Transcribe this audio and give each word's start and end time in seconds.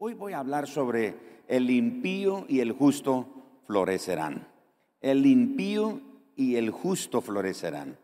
Hoy 0.00 0.14
voy 0.14 0.32
a 0.32 0.38
hablar 0.38 0.68
sobre 0.68 1.16
el 1.48 1.68
impío 1.70 2.44
y 2.48 2.60
el 2.60 2.70
justo 2.70 3.26
florecerán. 3.66 4.46
El 5.00 5.26
impío 5.26 6.00
y 6.36 6.54
el 6.54 6.70
justo 6.70 7.20
florecerán. 7.20 7.98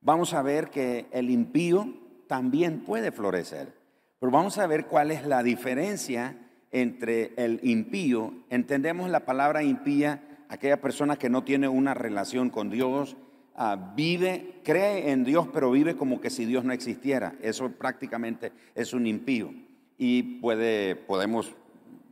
Vamos 0.00 0.32
a 0.32 0.40
ver 0.40 0.70
que 0.70 1.04
el 1.12 1.28
impío 1.28 1.92
también 2.26 2.84
puede 2.84 3.12
florecer, 3.12 3.74
pero 4.18 4.32
vamos 4.32 4.56
a 4.56 4.66
ver 4.66 4.86
cuál 4.86 5.10
es 5.10 5.26
la 5.26 5.42
diferencia 5.42 6.38
entre 6.70 7.34
el 7.36 7.60
impío. 7.62 8.32
Entendemos 8.48 9.10
la 9.10 9.26
palabra 9.26 9.62
impía, 9.62 10.46
aquella 10.48 10.80
persona 10.80 11.16
que 11.16 11.28
no 11.28 11.44
tiene 11.44 11.68
una 11.68 11.92
relación 11.92 12.48
con 12.48 12.70
Dios, 12.70 13.14
ah, 13.56 13.92
vive, 13.94 14.62
cree 14.64 15.10
en 15.10 15.24
Dios, 15.24 15.48
pero 15.52 15.70
vive 15.70 15.96
como 15.96 16.22
que 16.22 16.30
si 16.30 16.46
Dios 16.46 16.64
no 16.64 16.72
existiera. 16.72 17.34
Eso 17.42 17.70
prácticamente 17.72 18.52
es 18.74 18.94
un 18.94 19.06
impío 19.06 19.52
y 19.98 20.22
puede, 20.40 20.96
podemos 20.96 21.54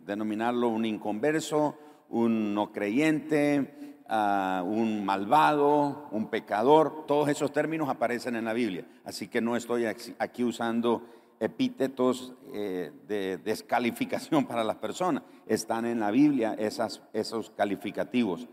denominarlo 0.04 0.68
un 0.68 0.84
inconverso, 0.84 1.76
un 2.08 2.54
no 2.54 2.72
creyente, 2.72 3.96
ah, 4.08 4.62
un 4.64 5.04
malvado, 5.04 6.08
un 6.10 6.28
pecador. 6.28 7.06
Todos 7.06 7.28
esos 7.28 7.52
términos 7.52 7.88
aparecen 7.88 8.36
en 8.36 8.44
la 8.44 8.52
Biblia. 8.52 8.86
Así 9.04 9.28
que 9.28 9.40
no 9.40 9.56
estoy 9.56 9.86
aquí 9.86 10.44
usando 10.44 11.02
epítetos 11.40 12.34
eh, 12.52 12.92
de 13.08 13.38
descalificación 13.38 14.46
para 14.48 14.62
las 14.62 14.76
personas. 14.76 15.24
Están 15.46 15.86
en 15.86 16.00
la 16.00 16.10
Biblia 16.10 16.54
esos 16.54 17.50
calificativos. 17.56 18.48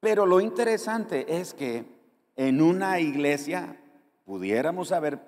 Pero 0.00 0.26
lo 0.26 0.40
interesante 0.40 1.40
es 1.40 1.54
que 1.54 1.84
en 2.36 2.60
una 2.60 3.00
iglesia 3.00 3.80
pudiéramos 4.24 4.92
haber 4.92 5.20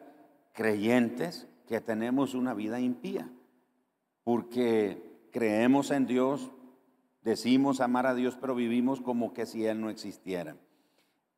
creyentes 0.52 1.48
que 1.66 1.80
tenemos 1.80 2.34
una 2.34 2.54
vida 2.54 2.80
impía, 2.80 3.28
porque 4.24 5.28
creemos 5.32 5.90
en 5.90 6.06
Dios, 6.06 6.50
decimos 7.22 7.80
amar 7.80 8.06
a 8.06 8.14
Dios, 8.14 8.36
pero 8.40 8.54
vivimos 8.54 9.00
como 9.00 9.32
que 9.34 9.46
si 9.46 9.66
Él 9.66 9.80
no 9.80 9.90
existiera. 9.90 10.56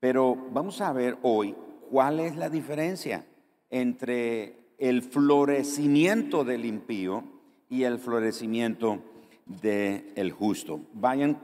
Pero 0.00 0.36
vamos 0.52 0.80
a 0.80 0.92
ver 0.92 1.18
hoy 1.22 1.56
cuál 1.90 2.20
es 2.20 2.36
la 2.36 2.50
diferencia 2.50 3.26
entre 3.70 4.56
el 4.78 5.02
florecimiento 5.02 6.44
del 6.44 6.64
impío 6.64 7.24
y 7.68 7.82
el 7.82 7.98
florecimiento 7.98 9.00
del 9.46 10.30
justo. 10.32 10.80
Vayan 10.94 11.38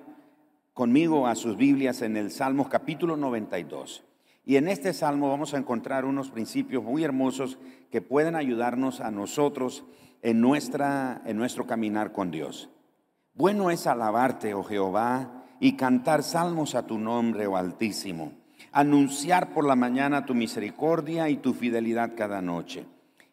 conmigo 0.73 1.27
a 1.27 1.35
sus 1.35 1.57
Biblias 1.57 2.03
en 2.03 2.17
el 2.17 2.31
Salmos 2.31 2.69
capítulo 2.69 3.17
92. 3.17 4.05
Y 4.47 4.57
en 4.57 4.69
este 4.69 4.93
salmo 4.93 5.31
vamos 5.31 5.55
a 5.55 5.59
encontrar 5.59 6.05
unos 6.05 6.31
principios 6.31 6.85
muy 6.85 7.03
hermosos 7.03 7.59
que 7.91 8.03
pueden 8.03 8.37
ayudarnos 8.37 9.01
a 9.01 9.11
nosotros 9.11 9.85
en, 10.23 10.41
nuestra, 10.41 11.23
en 11.25 11.37
nuestro 11.39 11.67
caminar 11.67 12.13
con 12.13 12.31
Dios. 12.31 12.69
Bueno 13.33 13.71
es 13.71 13.87
alabarte, 13.87 14.55
oh 14.55 14.63
Jehová, 14.63 15.45
y 15.61 15.77
cantar 15.77 16.23
salmos 16.23 16.75
a 16.75 16.87
tu 16.87 16.99
nombre, 16.99 17.47
oh 17.47 17.57
Altísimo. 17.57 18.33
Anunciar 18.71 19.53
por 19.55 19.67
la 19.67 19.77
mañana 19.77 20.27
tu 20.27 20.35
misericordia 20.35 21.29
y 21.29 21.37
tu 21.37 21.55
fidelidad 21.55 22.13
cada 22.17 22.43
noche. 22.43 22.87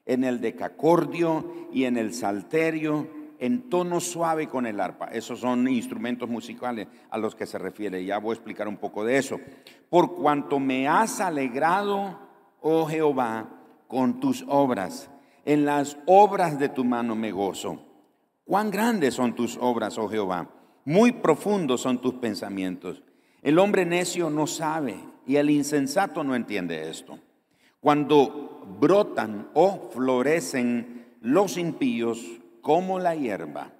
En 0.06 0.24
el 0.24 0.40
decacordio 0.40 1.68
y 1.74 1.86
en 1.86 1.98
el 1.98 2.14
salterio 2.14 3.08
en 3.42 3.72
tono 3.72 4.00
suave 4.00 4.48
con 4.48 4.68
el 4.68 4.80
arpa. 4.80 5.08
Esos 5.08 5.40
son 5.40 5.68
instrumentos 5.68 6.30
musicales 6.30 6.88
a 7.10 7.18
los 7.18 7.34
que 7.34 7.48
se 7.48 7.58
refiere. 7.58 8.06
Ya 8.06 8.20
voy 8.20 8.30
a 8.30 8.34
explicar 8.36 8.68
un 8.68 8.78
poco 8.78 9.04
de 9.04 9.18
eso. 9.18 9.40
Por 9.90 10.14
cuanto 10.14 10.60
me 10.60 10.88
has 10.88 11.20
alegrado, 11.20 12.20
oh 12.62 12.86
Jehová, 12.86 13.50
con 13.88 14.20
tus 14.20 14.46
obras. 14.48 15.10
En 15.44 15.66
las 15.66 15.98
obras 16.06 16.60
de 16.60 16.70
tu 16.70 16.86
mano 16.86 17.16
me 17.16 17.32
gozo. 17.32 17.84
Cuán 18.46 18.70
grandes 18.70 19.16
son 19.16 19.34
tus 19.34 19.58
obras, 19.60 19.98
oh 19.98 20.08
Jehová. 20.08 20.48
Muy 20.86 21.12
profundos 21.12 21.82
son 21.82 22.00
tus 22.00 22.14
pensamientos. 22.14 23.02
El 23.42 23.58
hombre 23.58 23.88
necio 23.88 24.30
no 24.30 24.46
sabe 24.46 25.00
y 25.26 25.38
el 25.38 25.50
insensato 25.50 26.24
no 26.24 26.36
entiende 26.36 26.92
esto. 26.92 27.18
Cuando 27.80 28.68
brotan 28.80 29.50
o 29.56 29.90
florecen 29.92 31.08
los 31.22 31.58
impíos, 31.58 32.41
como 32.62 33.00
la 33.00 33.16
hierba 33.16 33.72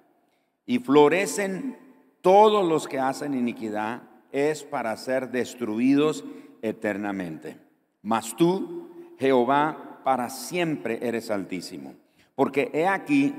y 0.66 0.78
florecen 0.78 1.76
todos 2.20 2.66
los 2.66 2.86
que 2.86 2.98
hacen 2.98 3.34
iniquidad, 3.34 4.02
es 4.30 4.62
para 4.62 4.96
ser 4.96 5.30
destruidos 5.30 6.24
eternamente. 6.62 7.58
Mas 8.02 8.34
tú, 8.36 8.88
Jehová, 9.18 10.00
para 10.04 10.30
siempre 10.30 10.98
eres 11.02 11.30
altísimo. 11.30 11.94
Porque 12.34 12.70
he 12.72 12.86
aquí 12.86 13.34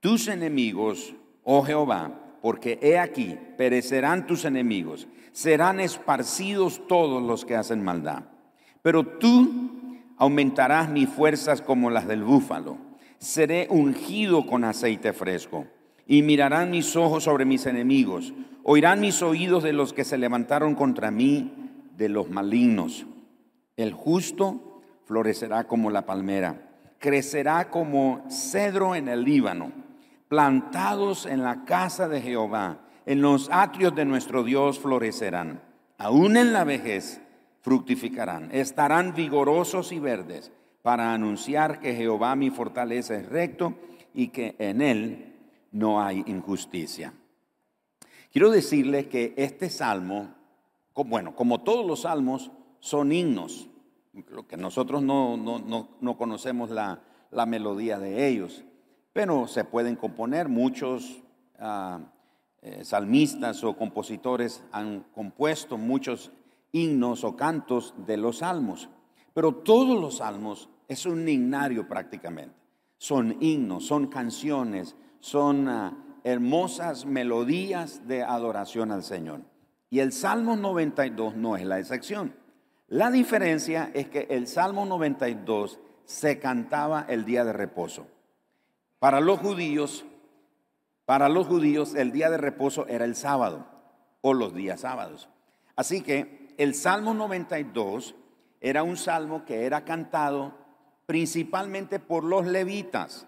tus 0.00 0.28
enemigos, 0.28 1.14
oh 1.44 1.62
Jehová, 1.62 2.12
porque 2.40 2.78
he 2.80 2.98
aquí 2.98 3.36
perecerán 3.56 4.26
tus 4.26 4.44
enemigos, 4.44 5.08
serán 5.32 5.80
esparcidos 5.80 6.86
todos 6.86 7.22
los 7.22 7.44
que 7.44 7.56
hacen 7.56 7.82
maldad. 7.82 8.24
Pero 8.80 9.04
tú 9.04 9.70
aumentarás 10.16 10.88
mis 10.88 11.08
fuerzas 11.08 11.60
como 11.60 11.90
las 11.90 12.06
del 12.06 12.24
búfalo 12.24 12.87
seré 13.18 13.66
ungido 13.70 14.46
con 14.46 14.64
aceite 14.64 15.12
fresco. 15.12 15.66
Y 16.06 16.22
mirarán 16.22 16.70
mis 16.70 16.96
ojos 16.96 17.24
sobre 17.24 17.44
mis 17.44 17.66
enemigos, 17.66 18.32
oirán 18.62 19.00
mis 19.00 19.20
oídos 19.22 19.62
de 19.62 19.74
los 19.74 19.92
que 19.92 20.04
se 20.04 20.16
levantaron 20.16 20.74
contra 20.74 21.10
mí, 21.10 21.52
de 21.96 22.08
los 22.08 22.30
malignos. 22.30 23.06
El 23.76 23.92
justo 23.92 24.80
florecerá 25.04 25.64
como 25.64 25.90
la 25.90 26.06
palmera, 26.06 26.70
crecerá 26.98 27.70
como 27.70 28.24
cedro 28.30 28.94
en 28.94 29.08
el 29.08 29.24
Líbano, 29.24 29.72
plantados 30.28 31.26
en 31.26 31.42
la 31.42 31.64
casa 31.64 32.08
de 32.08 32.22
Jehová, 32.22 32.80
en 33.04 33.20
los 33.20 33.50
atrios 33.52 33.94
de 33.94 34.04
nuestro 34.04 34.44
Dios 34.44 34.78
florecerán. 34.78 35.60
Aún 35.98 36.36
en 36.36 36.52
la 36.52 36.64
vejez 36.64 37.20
fructificarán, 37.60 38.48
estarán 38.52 39.14
vigorosos 39.14 39.92
y 39.92 39.98
verdes 39.98 40.52
para 40.82 41.12
anunciar 41.12 41.80
que 41.80 41.94
Jehová 41.94 42.36
mi 42.36 42.50
fortaleza 42.50 43.16
es 43.16 43.28
recto 43.28 43.74
y 44.14 44.28
que 44.28 44.56
en 44.58 44.80
él 44.80 45.34
no 45.72 46.00
hay 46.00 46.24
injusticia. 46.26 47.12
Quiero 48.32 48.50
decirles 48.50 49.06
que 49.06 49.34
este 49.36 49.70
salmo, 49.70 50.34
bueno, 50.94 51.34
como 51.34 51.62
todos 51.62 51.86
los 51.86 52.02
salmos, 52.02 52.50
son 52.80 53.12
himnos, 53.12 53.68
lo 54.30 54.46
que 54.46 54.56
nosotros 54.56 55.02
no, 55.02 55.36
no, 55.36 56.16
conocemos 56.16 56.70
la, 56.70 57.00
melodía 57.46 57.98
de 57.98 58.28
ellos, 58.28 58.64
pero 59.12 59.46
se 59.46 59.64
pueden 59.64 59.96
componer, 59.96 60.48
muchos 60.48 61.22
ah, 61.58 62.00
eh, 62.62 62.84
salmistas 62.84 63.62
o 63.64 63.76
compositores 63.76 64.62
han 64.72 65.04
compuesto 65.14 65.78
muchos 65.78 66.32
himnos 66.72 67.24
o 67.24 67.36
cantos 67.36 67.94
de 68.06 68.16
los 68.16 68.38
salmos, 68.38 68.88
pero 69.38 69.54
todos 69.54 70.00
los 70.00 70.16
salmos 70.16 70.68
es 70.88 71.06
un 71.06 71.28
himnario 71.28 71.86
prácticamente. 71.86 72.56
Son 72.96 73.36
himnos, 73.38 73.86
son 73.86 74.08
canciones, 74.08 74.96
son 75.20 75.68
ah, 75.68 75.96
hermosas 76.24 77.06
melodías 77.06 78.08
de 78.08 78.24
adoración 78.24 78.90
al 78.90 79.04
Señor. 79.04 79.42
Y 79.90 80.00
el 80.00 80.10
Salmo 80.10 80.56
92 80.56 81.36
no 81.36 81.56
es 81.56 81.64
la 81.64 81.78
excepción. 81.78 82.34
La 82.88 83.12
diferencia 83.12 83.92
es 83.94 84.08
que 84.08 84.26
el 84.28 84.48
Salmo 84.48 84.84
92 84.86 85.78
se 86.04 86.40
cantaba 86.40 87.06
el 87.08 87.24
día 87.24 87.44
de 87.44 87.52
reposo. 87.52 88.08
Para 88.98 89.20
los 89.20 89.38
judíos, 89.38 90.04
para 91.04 91.28
los 91.28 91.46
judíos 91.46 91.94
el 91.94 92.10
día 92.10 92.28
de 92.28 92.38
reposo 92.38 92.88
era 92.88 93.04
el 93.04 93.14
sábado 93.14 93.68
o 94.20 94.34
los 94.34 94.52
días 94.52 94.80
sábados. 94.80 95.28
Así 95.76 96.02
que 96.02 96.56
el 96.58 96.74
Salmo 96.74 97.14
92 97.14 98.16
era 98.60 98.82
un 98.82 98.96
salmo 98.96 99.44
que 99.44 99.64
era 99.64 99.84
cantado 99.84 100.54
principalmente 101.06 102.00
por 102.00 102.24
los 102.24 102.46
levitas, 102.46 103.26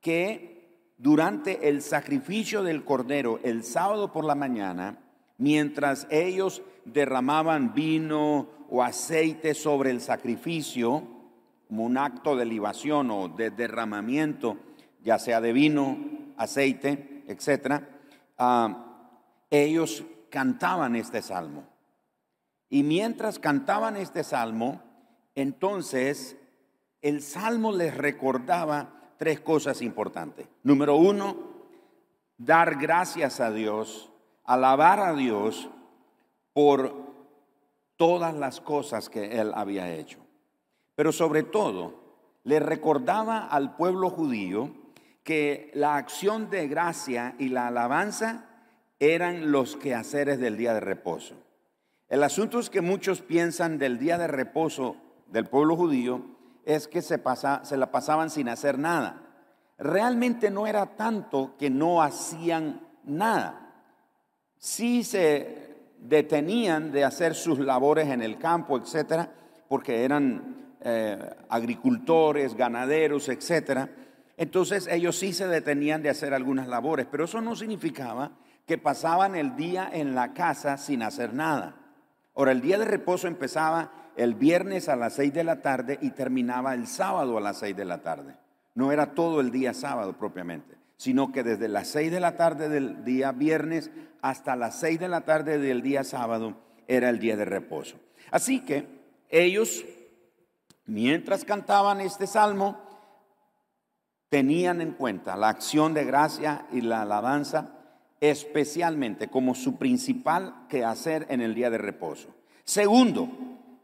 que 0.00 0.56
durante 0.98 1.68
el 1.68 1.82
sacrificio 1.82 2.62
del 2.62 2.84
cordero 2.84 3.40
el 3.42 3.64
sábado 3.64 4.12
por 4.12 4.24
la 4.24 4.34
mañana, 4.34 4.98
mientras 5.38 6.06
ellos 6.10 6.62
derramaban 6.84 7.74
vino 7.74 8.48
o 8.70 8.82
aceite 8.82 9.54
sobre 9.54 9.90
el 9.90 10.00
sacrificio, 10.00 11.02
como 11.68 11.84
un 11.84 11.98
acto 11.98 12.36
de 12.36 12.44
libación 12.44 13.10
o 13.10 13.28
de 13.28 13.50
derramamiento, 13.50 14.56
ya 15.02 15.18
sea 15.18 15.40
de 15.40 15.52
vino, 15.52 15.98
aceite, 16.36 17.24
etc., 17.26 17.82
ah, 18.38 18.84
ellos 19.50 20.04
cantaban 20.30 20.96
este 20.96 21.22
salmo. 21.22 21.64
Y 22.68 22.82
mientras 22.82 23.38
cantaban 23.38 23.96
este 23.96 24.24
salmo, 24.24 24.82
entonces 25.34 26.36
el 27.02 27.22
Salmo 27.22 27.72
les 27.72 27.96
recordaba 27.96 29.12
tres 29.18 29.40
cosas 29.40 29.82
importantes. 29.82 30.48
Número 30.62 30.96
uno, 30.96 31.36
dar 32.36 32.76
gracias 32.76 33.40
a 33.40 33.52
Dios, 33.52 34.10
alabar 34.44 35.00
a 35.00 35.14
Dios 35.14 35.68
por 36.52 37.06
todas 37.96 38.34
las 38.34 38.60
cosas 38.60 39.08
que 39.08 39.40
Él 39.40 39.52
había 39.54 39.92
hecho. 39.94 40.18
Pero 40.94 41.12
sobre 41.12 41.42
todo, 41.42 42.06
le 42.44 42.58
recordaba 42.60 43.46
al 43.46 43.76
pueblo 43.76 44.10
judío 44.10 44.70
que 45.22 45.70
la 45.74 45.96
acción 45.96 46.50
de 46.50 46.68
gracia 46.68 47.34
y 47.38 47.48
la 47.48 47.68
alabanza 47.68 48.46
eran 48.98 49.52
los 49.52 49.76
quehaceres 49.76 50.38
del 50.38 50.56
día 50.56 50.72
de 50.72 50.80
reposo. 50.80 51.34
El 52.08 52.22
asunto 52.22 52.60
es 52.60 52.70
que 52.70 52.80
muchos 52.80 53.20
piensan 53.20 53.78
del 53.78 53.98
día 53.98 54.16
de 54.16 54.28
reposo 54.28 54.96
del 55.26 55.46
pueblo 55.46 55.76
judío 55.76 56.36
es 56.64 56.86
que 56.86 57.02
se, 57.02 57.18
pasa, 57.18 57.64
se 57.64 57.76
la 57.76 57.90
pasaban 57.90 58.30
sin 58.30 58.48
hacer 58.48 58.78
nada. 58.78 59.22
Realmente 59.78 60.50
no 60.50 60.66
era 60.66 60.96
tanto 60.96 61.56
que 61.58 61.68
no 61.68 62.02
hacían 62.02 62.80
nada. 63.04 63.72
Sí 64.58 65.02
se 65.04 65.66
detenían 65.98 66.92
de 66.92 67.04
hacer 67.04 67.34
sus 67.34 67.58
labores 67.58 68.08
en 68.08 68.22
el 68.22 68.38
campo, 68.38 68.78
etcétera, 68.78 69.30
porque 69.68 70.04
eran 70.04 70.76
eh, 70.80 71.18
agricultores, 71.48 72.54
ganaderos, 72.54 73.28
etcétera. 73.28 73.90
Entonces 74.36 74.86
ellos 74.90 75.16
sí 75.16 75.32
se 75.32 75.48
detenían 75.48 76.02
de 76.02 76.10
hacer 76.10 76.34
algunas 76.34 76.68
labores, 76.68 77.06
pero 77.10 77.24
eso 77.24 77.40
no 77.40 77.56
significaba 77.56 78.32
que 78.66 78.78
pasaban 78.78 79.34
el 79.34 79.56
día 79.56 79.88
en 79.92 80.14
la 80.14 80.34
casa 80.34 80.76
sin 80.78 81.02
hacer 81.02 81.34
nada. 81.34 81.85
Ahora, 82.36 82.52
el 82.52 82.60
día 82.60 82.78
de 82.78 82.84
reposo 82.84 83.26
empezaba 83.26 83.90
el 84.14 84.34
viernes 84.34 84.88
a 84.88 84.96
las 84.96 85.14
seis 85.14 85.32
de 85.32 85.42
la 85.42 85.62
tarde 85.62 85.98
y 86.02 86.10
terminaba 86.10 86.74
el 86.74 86.86
sábado 86.86 87.38
a 87.38 87.40
las 87.40 87.58
seis 87.58 87.74
de 87.74 87.86
la 87.86 88.02
tarde. 88.02 88.36
No 88.74 88.92
era 88.92 89.14
todo 89.14 89.40
el 89.40 89.50
día 89.50 89.72
sábado 89.72 90.18
propiamente, 90.18 90.76
sino 90.98 91.32
que 91.32 91.42
desde 91.42 91.68
las 91.68 91.88
seis 91.88 92.12
de 92.12 92.20
la 92.20 92.36
tarde 92.36 92.68
del 92.68 93.04
día 93.04 93.32
viernes 93.32 93.90
hasta 94.20 94.54
las 94.54 94.78
seis 94.78 95.00
de 95.00 95.08
la 95.08 95.22
tarde 95.22 95.58
del 95.58 95.80
día 95.80 96.04
sábado 96.04 96.56
era 96.86 97.08
el 97.08 97.18
día 97.18 97.36
de 97.36 97.46
reposo. 97.46 97.98
Así 98.30 98.60
que 98.60 98.86
ellos, 99.30 99.84
mientras 100.84 101.44
cantaban 101.46 102.02
este 102.02 102.26
salmo, 102.26 102.78
tenían 104.28 104.82
en 104.82 104.92
cuenta 104.92 105.36
la 105.36 105.48
acción 105.48 105.94
de 105.94 106.04
gracia 106.04 106.66
y 106.70 106.82
la 106.82 107.02
alabanza 107.02 107.75
especialmente 108.20 109.28
como 109.28 109.54
su 109.54 109.76
principal 109.76 110.66
quehacer 110.68 111.26
en 111.28 111.40
el 111.40 111.54
día 111.54 111.70
de 111.70 111.78
reposo. 111.78 112.34
Segundo, 112.64 113.28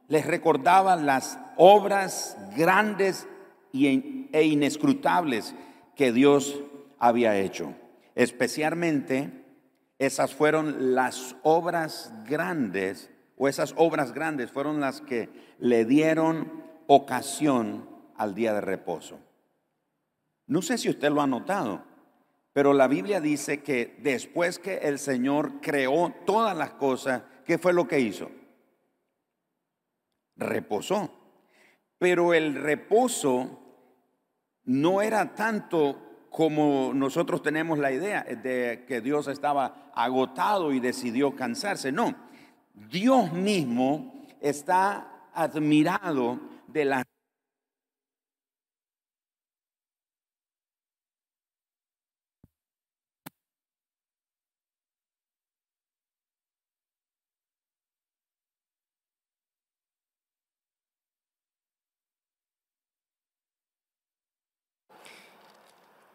les 0.08 0.26
recordaba 0.26 0.96
las 0.96 1.38
obras 1.56 2.36
grandes 2.56 3.26
e 3.72 4.44
inescrutables 4.44 5.54
que 5.96 6.12
Dios 6.12 6.60
había 6.98 7.38
hecho. 7.38 7.74
Especialmente 8.14 9.44
esas 9.98 10.34
fueron 10.34 10.94
las 10.94 11.36
obras 11.42 12.12
grandes, 12.26 13.10
o 13.36 13.48
esas 13.48 13.74
obras 13.76 14.12
grandes 14.12 14.50
fueron 14.50 14.80
las 14.80 15.00
que 15.00 15.28
le 15.58 15.84
dieron 15.84 16.62
ocasión 16.86 17.88
al 18.16 18.34
día 18.34 18.52
de 18.52 18.60
reposo. 18.60 19.18
No 20.46 20.60
sé 20.60 20.76
si 20.76 20.90
usted 20.90 21.10
lo 21.10 21.22
ha 21.22 21.26
notado, 21.26 21.84
pero 22.52 22.74
la 22.74 22.86
Biblia 22.86 23.20
dice 23.20 23.62
que 23.62 23.96
después 23.98 24.58
que 24.58 24.78
el 24.78 24.98
Señor 24.98 25.60
creó 25.60 26.12
todas 26.26 26.56
las 26.56 26.72
cosas, 26.74 27.22
¿qué 27.44 27.56
fue 27.58 27.72
lo 27.72 27.88
que 27.88 28.00
hizo? 28.00 28.30
Reposó. 30.36 31.10
Pero 31.98 32.34
el 32.34 32.54
reposo 32.54 33.58
no 34.64 35.00
era 35.00 35.34
tanto 35.34 36.26
como 36.30 36.92
nosotros 36.94 37.42
tenemos 37.42 37.78
la 37.78 37.92
idea 37.92 38.22
de 38.22 38.84
que 38.86 39.00
Dios 39.00 39.28
estaba 39.28 39.90
agotado 39.94 40.72
y 40.72 40.80
decidió 40.80 41.36
cansarse. 41.36 41.92
No, 41.92 42.14
Dios 42.74 43.32
mismo 43.32 44.26
está 44.40 45.28
admirado 45.34 46.40
de 46.66 46.84
la 46.84 47.01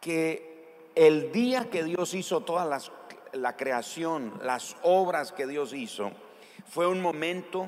que 0.07 0.89
el 0.95 1.33
día 1.33 1.69
que 1.69 1.83
Dios 1.83 2.13
hizo 2.13 2.39
toda 2.39 2.80
la 3.33 3.57
creación, 3.57 4.39
las 4.42 4.77
obras 4.81 5.33
que 5.33 5.45
Dios 5.45 5.74
hizo, 5.74 6.13
fue 6.65 6.88
un 6.88 7.01
momento 7.01 7.68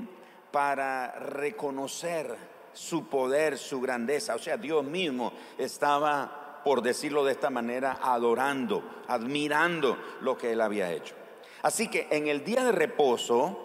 para 0.50 1.12
reconocer 1.20 2.34
su 2.72 3.10
poder, 3.10 3.58
su 3.58 3.82
grandeza. 3.82 4.36
O 4.36 4.40
sea, 4.40 4.56
Dios 4.56 4.86
mismo 4.86 5.34
estaba, 5.58 6.62
por 6.64 6.82
decirlo 6.82 7.26
de 7.26 7.34
esta 7.34 7.50
manera, 7.50 8.00
adorando, 8.02 9.02
admirando 9.10 9.98
lo 10.22 10.38
que 10.38 10.54
él 10.54 10.62
había 10.62 10.94
hecho. 10.94 11.16
Así 11.62 11.90
que 11.90 12.08
en 12.10 12.30
el 12.30 12.46
día 12.46 12.64
de 12.64 12.72
reposo, 12.72 13.60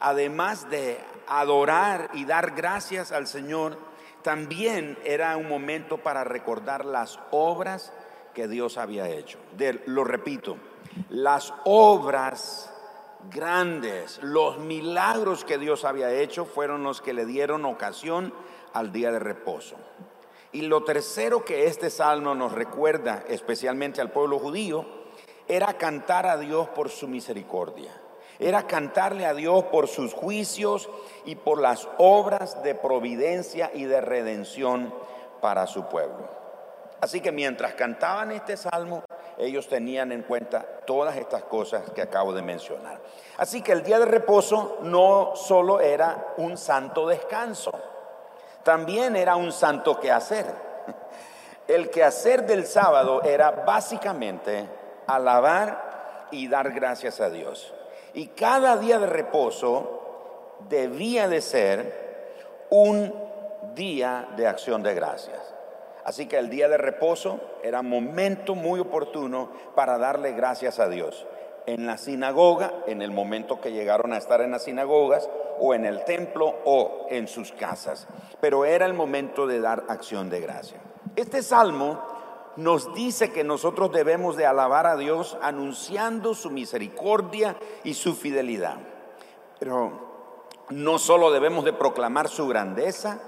además 0.00 0.70
de 0.70 0.96
adorar 1.26 2.08
y 2.14 2.24
dar 2.24 2.52
gracias 2.52 3.12
al 3.12 3.26
Señor, 3.26 3.76
también 4.26 4.98
era 5.04 5.36
un 5.36 5.48
momento 5.48 5.98
para 5.98 6.24
recordar 6.24 6.84
las 6.84 7.20
obras 7.30 7.92
que 8.34 8.48
Dios 8.48 8.76
había 8.76 9.08
hecho. 9.08 9.38
lo 9.84 10.02
repito, 10.02 10.56
las 11.10 11.54
obras 11.62 12.74
grandes, 13.30 14.18
los 14.24 14.58
milagros 14.58 15.44
que 15.44 15.58
Dios 15.58 15.84
había 15.84 16.10
hecho 16.12 16.44
fueron 16.44 16.82
los 16.82 17.00
que 17.00 17.12
le 17.12 17.24
dieron 17.24 17.64
ocasión 17.66 18.34
al 18.72 18.90
día 18.90 19.12
de 19.12 19.20
reposo. 19.20 19.76
Y 20.50 20.62
lo 20.62 20.82
tercero 20.82 21.44
que 21.44 21.68
este 21.68 21.88
salmo 21.88 22.34
nos 22.34 22.50
recuerda, 22.50 23.22
especialmente 23.28 24.00
al 24.00 24.10
pueblo 24.10 24.40
judío, 24.40 24.86
era 25.46 25.74
cantar 25.74 26.26
a 26.26 26.36
Dios 26.36 26.66
por 26.70 26.88
su 26.90 27.06
misericordia. 27.06 27.92
Era 28.38 28.66
cantarle 28.66 29.26
a 29.26 29.34
Dios 29.34 29.64
por 29.64 29.88
sus 29.88 30.12
juicios 30.12 30.88
y 31.24 31.36
por 31.36 31.60
las 31.60 31.88
obras 31.98 32.62
de 32.62 32.74
providencia 32.74 33.70
y 33.72 33.84
de 33.84 34.00
redención 34.00 34.92
para 35.40 35.66
su 35.66 35.84
pueblo. 35.84 36.28
Así 37.00 37.20
que 37.20 37.32
mientras 37.32 37.74
cantaban 37.74 38.32
este 38.32 38.56
salmo, 38.56 39.04
ellos 39.38 39.68
tenían 39.68 40.12
en 40.12 40.22
cuenta 40.22 40.64
todas 40.86 41.16
estas 41.16 41.44
cosas 41.44 41.90
que 41.90 42.02
acabo 42.02 42.32
de 42.32 42.42
mencionar. 42.42 42.98
Así 43.36 43.60
que 43.60 43.72
el 43.72 43.82
día 43.82 43.98
de 43.98 44.06
reposo 44.06 44.78
no 44.82 45.32
solo 45.36 45.80
era 45.80 46.34
un 46.38 46.56
santo 46.56 47.06
descanso, 47.06 47.70
también 48.62 49.14
era 49.14 49.36
un 49.36 49.52
santo 49.52 50.00
quehacer. 50.00 50.46
El 51.68 51.90
quehacer 51.90 52.46
del 52.46 52.64
sábado 52.64 53.22
era 53.22 53.50
básicamente 53.50 54.68
alabar 55.06 56.28
y 56.30 56.48
dar 56.48 56.72
gracias 56.72 57.20
a 57.20 57.28
Dios. 57.28 57.74
Y 58.16 58.28
cada 58.28 58.78
día 58.78 58.98
de 58.98 59.06
reposo 59.06 60.00
debía 60.70 61.28
de 61.28 61.42
ser 61.42 62.66
un 62.70 63.12
día 63.74 64.28
de 64.38 64.46
acción 64.46 64.82
de 64.82 64.94
gracias. 64.94 65.38
Así 66.02 66.24
que 66.24 66.38
el 66.38 66.48
día 66.48 66.66
de 66.70 66.78
reposo 66.78 67.38
era 67.62 67.82
momento 67.82 68.54
muy 68.54 68.80
oportuno 68.80 69.50
para 69.74 69.98
darle 69.98 70.32
gracias 70.32 70.78
a 70.78 70.88
Dios. 70.88 71.26
En 71.66 71.84
la 71.84 71.98
sinagoga, 71.98 72.72
en 72.86 73.02
el 73.02 73.10
momento 73.10 73.60
que 73.60 73.72
llegaron 73.72 74.14
a 74.14 74.16
estar 74.16 74.40
en 74.40 74.52
las 74.52 74.64
sinagogas, 74.64 75.28
o 75.58 75.74
en 75.74 75.84
el 75.84 76.02
templo, 76.04 76.54
o 76.64 77.08
en 77.10 77.28
sus 77.28 77.52
casas. 77.52 78.06
Pero 78.40 78.64
era 78.64 78.86
el 78.86 78.94
momento 78.94 79.46
de 79.46 79.60
dar 79.60 79.84
acción 79.88 80.30
de 80.30 80.40
gracia. 80.40 80.78
Este 81.16 81.42
salmo 81.42 82.15
nos 82.56 82.94
dice 82.94 83.32
que 83.32 83.44
nosotros 83.44 83.92
debemos 83.92 84.36
de 84.36 84.46
alabar 84.46 84.86
a 84.86 84.96
Dios 84.96 85.36
anunciando 85.42 86.34
su 86.34 86.50
misericordia 86.50 87.56
y 87.84 87.94
su 87.94 88.14
fidelidad. 88.14 88.76
Pero 89.58 90.06
no 90.70 90.98
solo 90.98 91.30
debemos 91.30 91.64
de 91.64 91.72
proclamar 91.72 92.28
su 92.28 92.48
grandeza, 92.48 93.20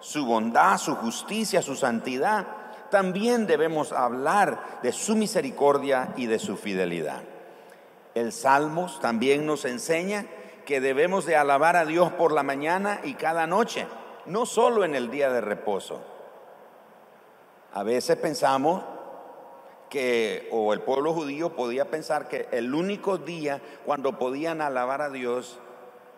su 0.00 0.24
bondad, 0.24 0.78
su 0.78 0.94
justicia, 0.96 1.62
su 1.62 1.74
santidad, 1.74 2.46
también 2.90 3.46
debemos 3.46 3.92
hablar 3.92 4.80
de 4.82 4.92
su 4.92 5.16
misericordia 5.16 6.12
y 6.16 6.26
de 6.26 6.38
su 6.38 6.56
fidelidad. 6.56 7.22
El 8.14 8.32
Salmos 8.32 9.00
también 9.00 9.46
nos 9.46 9.64
enseña 9.64 10.26
que 10.64 10.80
debemos 10.80 11.26
de 11.26 11.36
alabar 11.36 11.76
a 11.76 11.84
Dios 11.84 12.12
por 12.12 12.32
la 12.32 12.42
mañana 12.42 13.00
y 13.04 13.14
cada 13.14 13.46
noche, 13.46 13.86
no 14.26 14.46
solo 14.46 14.84
en 14.84 14.94
el 14.94 15.10
día 15.10 15.30
de 15.30 15.40
reposo. 15.40 16.00
A 17.76 17.82
veces 17.82 18.16
pensamos 18.16 18.82
que, 19.90 20.48
o 20.50 20.72
el 20.72 20.80
pueblo 20.80 21.12
judío 21.12 21.54
podía 21.54 21.90
pensar 21.90 22.26
que 22.26 22.48
el 22.50 22.74
único 22.74 23.18
día 23.18 23.60
cuando 23.84 24.18
podían 24.18 24.62
alabar 24.62 25.02
a 25.02 25.10
Dios 25.10 25.58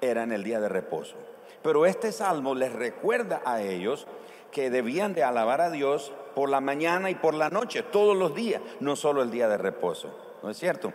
era 0.01 0.23
en 0.23 0.31
el 0.31 0.45
día 0.45 0.61
de 0.61 0.69
reposo. 0.69 1.17
Pero 1.61 1.85
este 1.85 2.13
salmo 2.13 2.55
les 2.55 2.73
recuerda 2.73 3.43
a 3.45 3.61
ellos 3.61 4.07
que 4.53 4.71
debían 4.71 5.15
de 5.15 5.25
alabar 5.25 5.61
a 5.61 5.71
Dios 5.73 6.13
por 6.37 6.49
la 6.49 6.61
mañana 6.61 7.11
y 7.11 7.17
por 7.17 7.35
la 7.35 7.51
noche, 7.51 7.83
todos 7.83 8.17
los 8.17 8.37
días, 8.37 8.63
no 8.79 8.95
solo 8.95 9.21
el 9.21 9.33
día 9.33 9.49
de 9.49 9.59
reposo, 9.59 10.17
¿no 10.45 10.51
es 10.51 10.59
cierto? 10.59 10.93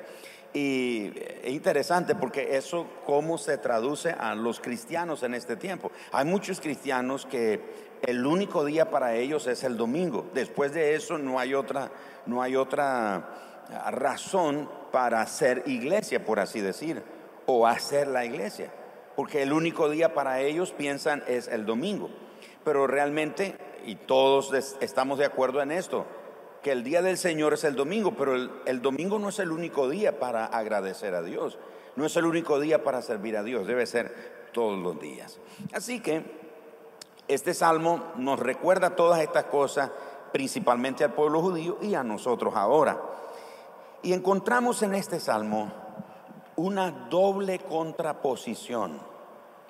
Y 0.54 1.12
es 1.44 1.52
interesante 1.52 2.16
porque 2.16 2.56
eso 2.56 2.88
cómo 3.06 3.38
se 3.38 3.58
traduce 3.58 4.12
a 4.12 4.34
los 4.34 4.62
cristianos 4.62 5.24
en 5.24 5.34
este 5.34 5.58
tiempo. 5.58 5.92
Hay 6.14 6.24
muchos 6.24 6.62
cristianos 6.62 7.26
que 7.26 7.92
el 8.04 8.26
único 8.26 8.66
día 8.66 8.92
para 8.92 9.16
ellos 9.16 9.48
es 9.48 9.64
el 9.64 9.78
domingo. 9.78 10.26
Después 10.34 10.74
de 10.74 10.96
eso 10.96 11.18
no 11.18 11.40
hay 11.40 11.54
otra, 11.54 11.90
no 12.26 12.42
hay 12.42 12.56
otra 12.56 13.64
razón 13.92 14.70
para 14.92 15.22
hacer 15.22 15.64
iglesia, 15.66 16.26
por 16.26 16.40
así 16.40 16.62
decir, 16.62 17.02
o 17.46 17.66
hacer 17.66 18.08
la 18.08 18.26
iglesia. 18.26 18.72
Porque 19.16 19.42
el 19.42 19.54
único 19.54 19.90
día 19.90 20.14
para 20.14 20.42
ellos 20.42 20.72
piensan 20.72 21.24
es 21.28 21.48
el 21.48 21.66
domingo. 21.66 22.10
Pero 22.64 22.88
realmente, 22.88 23.58
y 23.86 23.96
todos 23.96 24.54
estamos 24.82 25.18
de 25.18 25.26
acuerdo 25.26 25.62
en 25.62 25.72
esto, 25.72 26.06
que 26.62 26.72
el 26.72 26.84
día 26.84 27.02
del 27.02 27.18
Señor 27.18 27.54
es 27.54 27.64
el 27.64 27.76
domingo, 27.76 28.16
pero 28.18 28.36
el, 28.36 28.82
domingo 28.82 29.20
no 29.20 29.30
es 29.30 29.40
el 29.40 29.52
único 29.52 29.90
día 29.90 30.20
para 30.20 30.46
agradecer 30.46 31.14
a 31.14 31.22
Dios, 31.22 31.60
no 31.96 32.06
es 32.06 32.16
el 32.16 32.26
único 32.26 32.60
día 32.60 32.84
para 32.84 33.02
servir 33.02 33.36
a 33.38 33.44
Dios, 33.44 33.68
debe 33.68 33.86
ser 33.86 34.50
todos 34.54 34.80
los 34.80 35.00
días. 35.00 35.40
Así 35.74 36.00
que 36.00 36.24
este 37.28 37.54
salmo 37.54 38.02
nos 38.18 38.40
recuerda 38.40 38.96
todas 38.96 39.22
estas 39.22 39.46
cosas, 39.46 39.92
principalmente 40.32 41.04
al 41.04 41.14
pueblo 41.14 41.42
judío 41.42 41.78
y 41.82 41.96
a 41.96 42.04
nosotros 42.04 42.56
ahora. 42.56 43.02
Y 44.02 44.14
encontramos 44.14 44.82
en 44.84 44.96
este 44.96 45.20
salmo 45.20 45.72
una 46.56 46.92
doble 46.92 47.60
contraposición, 47.60 49.00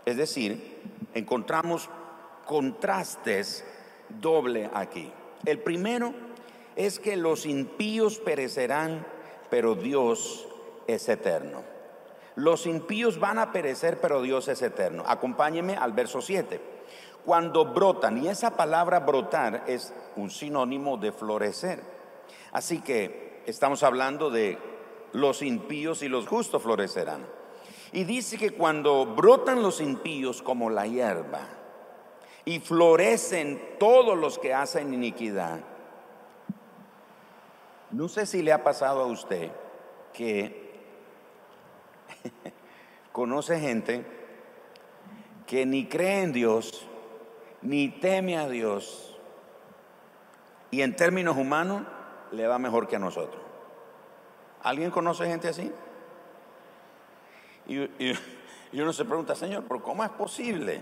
es 0.05 0.17
decir, 0.17 0.81
encontramos 1.13 1.89
contrastes 2.45 3.63
doble 4.10 4.69
aquí. 4.74 5.12
El 5.45 5.60
primero 5.60 6.13
es 6.75 7.00
que 7.00 7.15
los 7.15 7.45
impíos 7.45 8.17
perecerán, 8.19 9.05
pero 9.50 9.75
Dios 9.75 10.48
es 10.88 11.07
eterno. 11.07 11.62
Los 12.36 12.65
impíos 12.65 13.19
van 13.19 13.38
a 13.38 13.51
perecer, 13.51 14.01
pero 14.01 14.22
Dios 14.22 14.48
es 14.48 14.62
eterno. 14.62 15.03
Acompáñeme 15.05 15.75
al 15.75 15.93
verso 15.93 16.22
7. 16.22 16.73
Cuando 17.25 17.65
brotan, 17.65 18.24
y 18.24 18.27
esa 18.27 18.58
palabra 18.58 19.00
brotar 19.00 19.63
es 19.68 19.94
un 20.15 20.30
sinónimo 20.30 20.98
de 20.98 21.12
florecer. 21.12 21.82
Así 22.51 22.82
que 22.82 23.42
estamos 23.46 23.84
hablando 23.84 24.30
de 24.30 24.58
los 25.13 25.42
impíos 25.42 26.03
y 26.03 26.10
los 26.10 26.27
justos 26.27 26.62
florecerán. 26.62 27.25
Y 27.92 28.03
dice 28.03 28.38
que 28.38 28.51
cuando 28.51 29.06
brotan 29.06 29.62
los 29.62 29.80
impíos 29.80 30.42
como 30.42 30.70
la 30.70 30.88
hierba 30.88 31.48
y 32.44 32.60
florecen 32.60 33.62
todos 33.80 34.18
los 34.18 34.39
que 34.39 34.53
hacen 34.53 34.94
iniquidad, 34.94 35.60
no 37.92 38.10
sé 38.10 38.25
si 38.25 38.42
le 38.42 38.51
ha 38.51 38.63
pasado 38.63 39.01
a 39.01 39.06
usted 39.06 39.51
que 40.12 40.63
conoce 43.12 43.60
gente 43.60 44.06
que 45.46 45.65
ni 45.65 45.86
cree 45.86 46.24
en 46.24 46.34
Dios, 46.34 46.88
ni 47.63 47.89
teme 47.89 48.38
a 48.38 48.48
Dios, 48.48 49.17
y 50.72 50.82
en 50.82 50.96
términos 50.96 51.38
humanos 51.38 51.84
le 52.32 52.48
va 52.48 52.58
mejor 52.58 52.88
que 52.88 52.96
a 52.96 53.00
nosotros. 53.00 53.41
¿Alguien 54.63 54.91
conoce 54.91 55.27
gente 55.27 55.50
así? 55.50 55.72
Y, 57.67 58.82
uno 58.82 58.91
se 58.91 59.05
pregunta, 59.05 59.36
Señor, 59.36 59.65
¿pero 59.67 59.84
cómo 59.84 60.03
es 60.03 60.10
posible? 60.10 60.82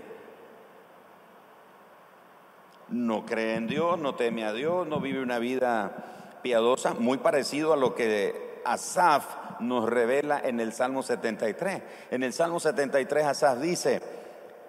No 2.88 3.26
cree 3.26 3.56
en 3.56 3.66
Dios, 3.66 3.98
no 3.98 4.14
teme 4.14 4.44
a 4.44 4.52
Dios, 4.52 4.86
no 4.86 4.98
vive 5.00 5.22
una 5.22 5.38
vida 5.38 6.38
piadosa, 6.42 6.94
muy 6.94 7.18
parecido 7.18 7.72
a 7.72 7.76
lo 7.76 7.94
que 7.94 8.62
Asaf 8.64 9.60
nos 9.60 9.88
revela 9.88 10.40
en 10.42 10.58
el 10.58 10.72
Salmo 10.72 11.02
73. 11.02 11.82
En 12.10 12.22
el 12.22 12.32
Salmo 12.32 12.60
73 12.60 13.26
Asaf 13.26 13.58
dice, 13.58 14.21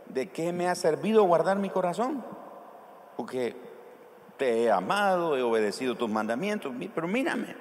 ¿de 0.08 0.30
qué 0.30 0.54
me 0.54 0.68
ha 0.68 0.76
servido 0.76 1.24
guardar 1.24 1.58
mi 1.58 1.70
corazón? 1.70 2.24
Porque 3.18 3.56
te 4.38 4.64
he 4.64 4.72
amado, 4.72 5.38
he 5.38 5.42
obedecido 5.42 5.96
tus 5.96 6.10
mandamientos, 6.10 6.74
pero 6.94 7.08
mírame. 7.08 7.56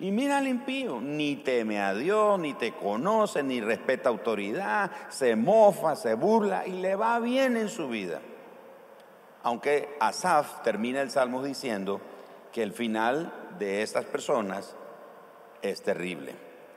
Y 0.00 0.10
mira 0.10 0.38
al 0.38 0.48
impío, 0.48 1.00
ni 1.00 1.36
teme 1.36 1.80
a 1.80 1.94
Dios, 1.94 2.38
ni 2.38 2.54
te 2.54 2.72
conoce, 2.72 3.42
ni 3.42 3.60
respeta 3.60 4.08
autoridad, 4.08 4.90
se 5.08 5.36
mofa, 5.36 5.94
se 5.94 6.14
burla 6.14 6.66
y 6.66 6.72
le 6.72 6.96
va 6.96 7.20
bien 7.20 7.56
en 7.56 7.68
su 7.68 7.88
vida. 7.88 8.20
Aunque 9.44 9.96
Asaf 10.00 10.62
termina 10.62 11.02
el 11.02 11.10
Salmo 11.10 11.42
diciendo 11.42 12.00
que 12.52 12.62
el 12.62 12.72
final 12.72 13.32
de 13.58 13.82
estas 13.82 14.04
personas 14.04 14.74
es 15.62 15.82
terrible. 15.82 16.34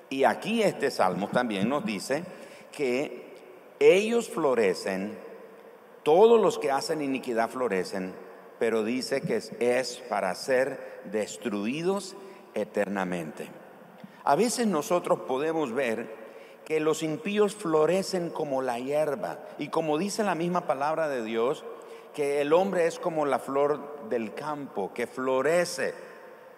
Y 0.10 0.24
aquí 0.24 0.62
este 0.62 0.92
salmo 0.92 1.30
también 1.30 1.68
nos 1.68 1.84
dice 1.84 2.24
que 2.72 3.25
ellos 3.80 4.30
florecen, 4.30 5.18
todos 6.04 6.40
los 6.40 6.60
que 6.60 6.72
hacen 6.72 7.02
iniquidad 7.02 7.50
florecen, 7.50 8.14
pero 8.60 8.84
dice 8.84 9.22
que 9.22 9.42
es, 9.60 9.98
para 10.10 10.34
ser 10.36 11.02
destruidos 11.06 12.16
eternamente. 12.54 13.48
A 14.24 14.36
veces 14.36 14.68
nosotros 14.68 15.20
podemos 15.28 15.74
ver 15.74 16.26
que 16.64 16.80
los 16.80 17.04
impíos 17.04 17.54
florecen 17.56 18.30
como 18.30 18.62
la 18.62 18.80
hierba 18.80 19.40
y 19.60 19.68
como 19.68 19.98
dice 19.98 20.24
la 20.24 20.36
misma 20.36 20.62
palabra 20.62 21.08
de 21.08 21.24
Dios, 21.24 21.64
que 22.14 22.42
el 22.42 22.54
hombre 22.54 22.88
es 22.88 22.98
como 22.98 23.26
la 23.26 23.40
flor 23.40 24.08
del 24.10 24.34
campo, 24.34 24.92
que 24.94 25.06
florece 25.06 25.94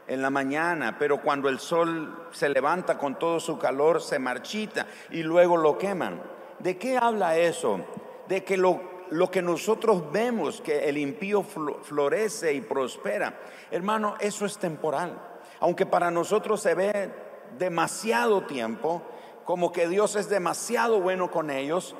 en 0.07 0.21
la 0.21 0.29
mañana, 0.29 0.97
pero 0.97 1.21
cuando 1.21 1.49
el 1.49 1.59
sol 1.59 2.27
se 2.31 2.47
levanta 2.47 2.97
con 2.97 3.19
todo 3.19 3.39
su 3.39 3.57
calor 3.57 4.01
se 4.01 4.19
marchita 4.19 4.87
y 5.09 5.23
luego 5.23 5.57
lo 5.57 5.77
queman. 5.77 6.36
¿De 6.59 6.77
qué 6.77 6.97
habla 6.97 7.37
eso? 7.37 7.79
De 8.27 8.43
que 8.43 8.57
lo, 8.57 8.81
lo 9.11 9.29
que 9.29 9.41
nosotros 9.41 10.11
vemos, 10.11 10.61
que 10.61 10.89
el 10.89 10.97
impío 10.97 11.43
florece 11.43 12.53
y 12.53 12.61
prospera, 12.61 13.39
hermano, 13.71 14.15
eso 14.19 14.45
es 14.45 14.57
temporal. 14.57 15.17
Aunque 15.59 15.85
para 15.85 16.11
nosotros 16.11 16.61
se 16.61 16.73
ve 16.73 17.11
demasiado 17.57 18.43
tiempo, 18.43 19.01
como 19.45 19.71
que 19.71 19.87
Dios 19.87 20.15
es 20.15 20.29
demasiado 20.29 20.99
bueno 20.99 21.31
con 21.31 21.49
ellos, 21.49 21.95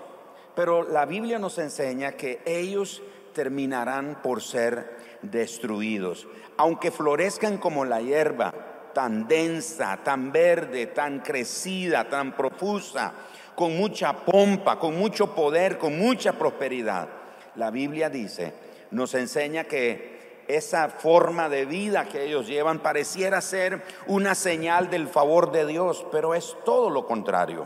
pero 0.56 0.84
la 0.84 1.06
Biblia 1.06 1.40
nos 1.40 1.58
enseña 1.60 2.14
que 2.14 2.42
ellos 2.46 3.02
terminarán 3.34 4.22
por 4.22 4.42
ser 4.42 4.98
destruidos. 5.22 6.28
Aunque 6.58 6.92
florezcan 6.92 7.58
como 7.58 7.86
la 7.86 8.02
hierba, 8.02 8.54
tan 8.94 9.28
densa, 9.28 10.00
tan 10.04 10.32
verde, 10.32 10.88
tan 10.88 11.20
crecida, 11.20 12.10
tan 12.10 12.36
profusa, 12.36 13.14
con 13.58 13.76
mucha 13.76 14.14
pompa, 14.14 14.78
con 14.78 14.96
mucho 14.96 15.34
poder, 15.34 15.80
con 15.80 15.98
mucha 15.98 16.34
prosperidad. 16.34 17.08
La 17.56 17.72
Biblia 17.72 18.08
dice, 18.08 18.54
nos 18.92 19.16
enseña 19.16 19.64
que 19.64 20.44
esa 20.48 20.90
forma 20.90 21.50
de 21.50 21.66
vida 21.66 22.06
que 22.06 22.24
ellos 22.24 22.46
llevan 22.46 22.84
pareciera 22.84 23.42
ser 23.42 23.82
una 24.06 24.36
señal 24.36 24.92
del 24.92 25.08
favor 25.08 25.52
de 25.52 25.66
Dios, 25.66 26.06
pero 26.12 26.36
es 26.36 26.56
todo 26.66 26.92
lo 26.92 27.08
contrario. 27.08 27.66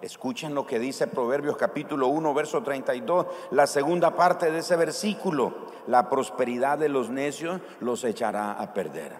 Escuchen 0.00 0.54
lo 0.54 0.64
que 0.64 0.78
dice 0.78 1.08
Proverbios 1.08 1.56
capítulo 1.56 2.06
1, 2.06 2.32
verso 2.32 2.62
32, 2.62 3.26
la 3.50 3.66
segunda 3.66 4.14
parte 4.14 4.52
de 4.52 4.60
ese 4.60 4.76
versículo. 4.76 5.72
La 5.88 6.08
prosperidad 6.08 6.78
de 6.78 6.88
los 6.88 7.10
necios 7.10 7.60
los 7.80 8.04
echará 8.04 8.52
a 8.52 8.72
perder. 8.72 9.10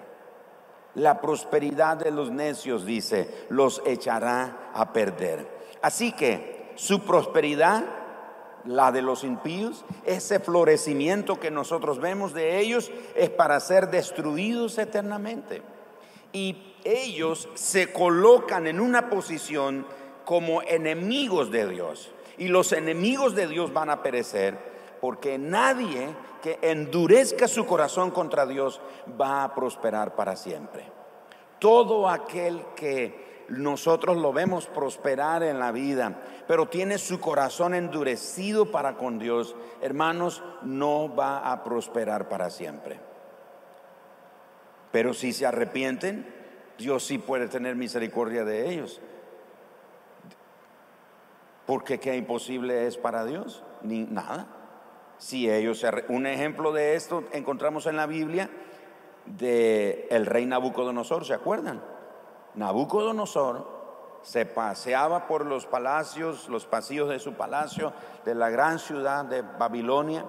La 0.94 1.20
prosperidad 1.20 1.96
de 1.96 2.12
los 2.12 2.30
necios, 2.30 2.86
dice, 2.86 3.46
los 3.48 3.82
echará 3.84 4.70
a 4.72 4.92
perder. 4.92 5.59
Así 5.82 6.12
que 6.12 6.72
su 6.76 7.02
prosperidad, 7.02 7.84
la 8.64 8.92
de 8.92 9.02
los 9.02 9.24
impíos, 9.24 9.84
ese 10.04 10.40
florecimiento 10.40 11.40
que 11.40 11.50
nosotros 11.50 12.00
vemos 12.00 12.34
de 12.34 12.60
ellos, 12.60 12.90
es 13.14 13.30
para 13.30 13.58
ser 13.60 13.90
destruidos 13.90 14.78
eternamente. 14.78 15.62
Y 16.32 16.74
ellos 16.84 17.48
se 17.54 17.92
colocan 17.92 18.66
en 18.66 18.80
una 18.80 19.10
posición 19.10 19.86
como 20.24 20.62
enemigos 20.62 21.50
de 21.50 21.68
Dios. 21.68 22.12
Y 22.38 22.48
los 22.48 22.72
enemigos 22.72 23.34
de 23.34 23.46
Dios 23.46 23.72
van 23.72 23.90
a 23.90 24.02
perecer 24.02 24.70
porque 25.00 25.38
nadie 25.38 26.08
que 26.42 26.58
endurezca 26.62 27.48
su 27.48 27.66
corazón 27.66 28.10
contra 28.10 28.46
Dios 28.46 28.80
va 29.20 29.44
a 29.44 29.54
prosperar 29.54 30.14
para 30.14 30.36
siempre. 30.36 30.84
Todo 31.58 32.08
aquel 32.08 32.64
que 32.76 33.29
nosotros 33.50 34.16
lo 34.16 34.32
vemos 34.32 34.66
prosperar 34.66 35.42
en 35.42 35.58
la 35.58 35.72
vida, 35.72 36.22
pero 36.46 36.68
tiene 36.68 36.98
su 36.98 37.20
corazón 37.20 37.74
endurecido 37.74 38.70
para 38.70 38.96
con 38.96 39.18
Dios, 39.18 39.56
hermanos, 39.82 40.42
no 40.62 41.14
va 41.14 41.50
a 41.50 41.64
prosperar 41.64 42.28
para 42.28 42.50
siempre. 42.50 43.00
Pero 44.92 45.14
si 45.14 45.32
se 45.32 45.46
arrepienten, 45.46 46.32
Dios 46.78 47.04
sí 47.04 47.18
puede 47.18 47.48
tener 47.48 47.76
misericordia 47.76 48.44
de 48.44 48.70
ellos. 48.70 49.00
Porque 51.66 52.00
qué 52.00 52.16
imposible 52.16 52.86
es 52.86 52.96
para 52.96 53.24
Dios, 53.24 53.62
ni 53.82 54.04
nada. 54.04 54.46
Si 55.18 55.50
ellos 55.50 55.84
un 56.08 56.26
ejemplo 56.26 56.72
de 56.72 56.94
esto 56.94 57.24
encontramos 57.32 57.86
en 57.86 57.96
la 57.96 58.06
Biblia 58.06 58.48
de 59.26 60.06
el 60.10 60.26
rey 60.26 60.46
Nabucodonosor, 60.46 61.24
¿se 61.24 61.34
acuerdan? 61.34 61.80
Nabucodonosor 62.54 63.80
se 64.22 64.44
paseaba 64.46 65.26
por 65.26 65.46
los 65.46 65.66
palacios, 65.66 66.48
los 66.48 66.66
pasillos 66.66 67.08
de 67.08 67.18
su 67.18 67.34
palacio, 67.34 67.92
de 68.24 68.34
la 68.34 68.50
gran 68.50 68.78
ciudad 68.78 69.24
de 69.24 69.42
Babilonia, 69.42 70.24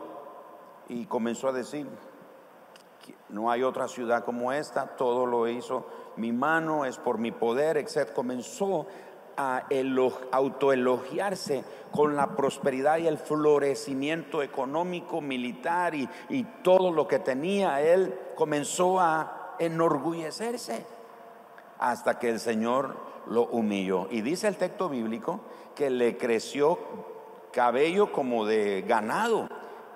y 0.87 1.05
comenzó 1.05 1.49
a 1.49 1.51
decir, 1.51 1.87
no 3.29 3.49
hay 3.51 3.63
otra 3.63 3.87
ciudad 3.87 4.23
como 4.23 4.51
esta, 4.51 4.95
todo 4.95 5.25
lo 5.25 5.47
hizo 5.47 5.85
mi 6.17 6.31
mano, 6.31 6.85
es 6.85 6.97
por 6.97 7.17
mi 7.17 7.31
poder, 7.31 7.77
etc. 7.77 8.11
Comenzó 8.13 8.85
a 9.37 9.63
autoelogiarse 10.31 11.63
con 11.91 12.15
la 12.15 12.35
prosperidad 12.35 12.97
y 12.97 13.07
el 13.07 13.17
florecimiento 13.17 14.43
económico, 14.43 15.21
militar 15.21 15.95
y, 15.95 16.07
y 16.29 16.43
todo 16.63 16.91
lo 16.91 17.07
que 17.07 17.19
tenía. 17.19 17.81
Él 17.81 18.17
comenzó 18.35 18.99
a 18.99 19.55
enorgullecerse 19.59 20.85
hasta 21.81 22.19
que 22.19 22.29
el 22.29 22.39
Señor 22.39 22.95
lo 23.27 23.47
humilló. 23.47 24.07
Y 24.09 24.21
dice 24.21 24.47
el 24.47 24.55
texto 24.55 24.87
bíblico 24.87 25.41
que 25.75 25.89
le 25.89 26.15
creció 26.15 26.79
cabello 27.51 28.13
como 28.13 28.45
de 28.45 28.83
ganado 28.83 29.49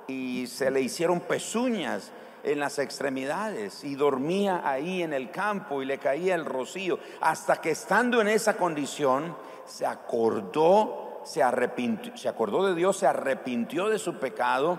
y 0.08 0.48
se 0.48 0.72
le 0.72 0.82
hicieron 0.82 1.22
pezuñas 1.22 2.12
en 2.44 2.60
las 2.60 2.80
extremidades 2.80 3.84
y 3.84 3.96
dormía 3.96 4.62
ahí 4.68 5.02
en 5.02 5.14
el 5.14 5.32
campo 5.32 5.82
y 5.82 5.86
le 5.86 5.98
caía 5.98 6.36
el 6.36 6.46
rocío, 6.46 7.00
hasta 7.22 7.58
que 7.58 7.72
estando 7.72 8.22
en 8.22 8.28
esa 8.28 8.58
condición 8.58 9.36
se 9.66 9.86
acordó, 9.86 11.22
se 11.24 11.42
arrepintió, 11.42 12.16
se 12.18 12.30
acordó 12.30 12.68
de 12.68 12.76
Dios, 12.76 12.98
se 12.98 13.08
arrepintió 13.08 13.90
de 13.90 13.98
su 13.98 14.20
pecado 14.20 14.78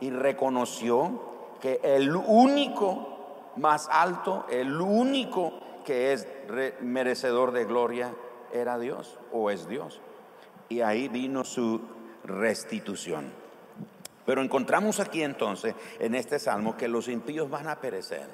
y 0.00 0.10
reconoció 0.10 1.20
que 1.60 1.80
el 1.82 2.14
único 2.14 3.52
más 3.56 3.88
alto, 3.90 4.46
el 4.50 4.80
único 4.80 5.63
que 5.84 6.12
es 6.12 6.26
merecedor 6.80 7.52
de 7.52 7.64
gloria 7.64 8.14
era 8.52 8.78
Dios 8.78 9.18
o 9.32 9.50
es 9.50 9.68
Dios. 9.68 10.00
Y 10.68 10.80
ahí 10.80 11.08
vino 11.08 11.44
su 11.44 11.80
restitución. 12.24 13.32
Pero 14.26 14.40
encontramos 14.40 15.00
aquí 15.00 15.22
entonces, 15.22 15.74
en 15.98 16.14
este 16.14 16.38
salmo, 16.38 16.76
que 16.76 16.88
los 16.88 17.08
impíos 17.08 17.50
van 17.50 17.68
a 17.68 17.80
perecer, 17.80 18.26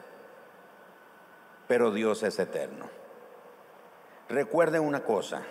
pero 1.67 1.91
Dios 1.91 2.23
es 2.23 2.39
eterno. 2.39 2.89
Recuerden 4.29 4.83
una 4.83 5.03
cosa, 5.03 5.43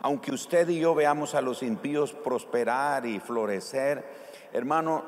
aunque 0.00 0.32
usted 0.32 0.68
y 0.70 0.80
yo 0.80 0.94
veamos 0.94 1.34
a 1.34 1.42
los 1.42 1.62
impíos 1.62 2.14
prosperar 2.14 3.04
y 3.04 3.20
florecer, 3.20 4.02
hermano, 4.54 5.04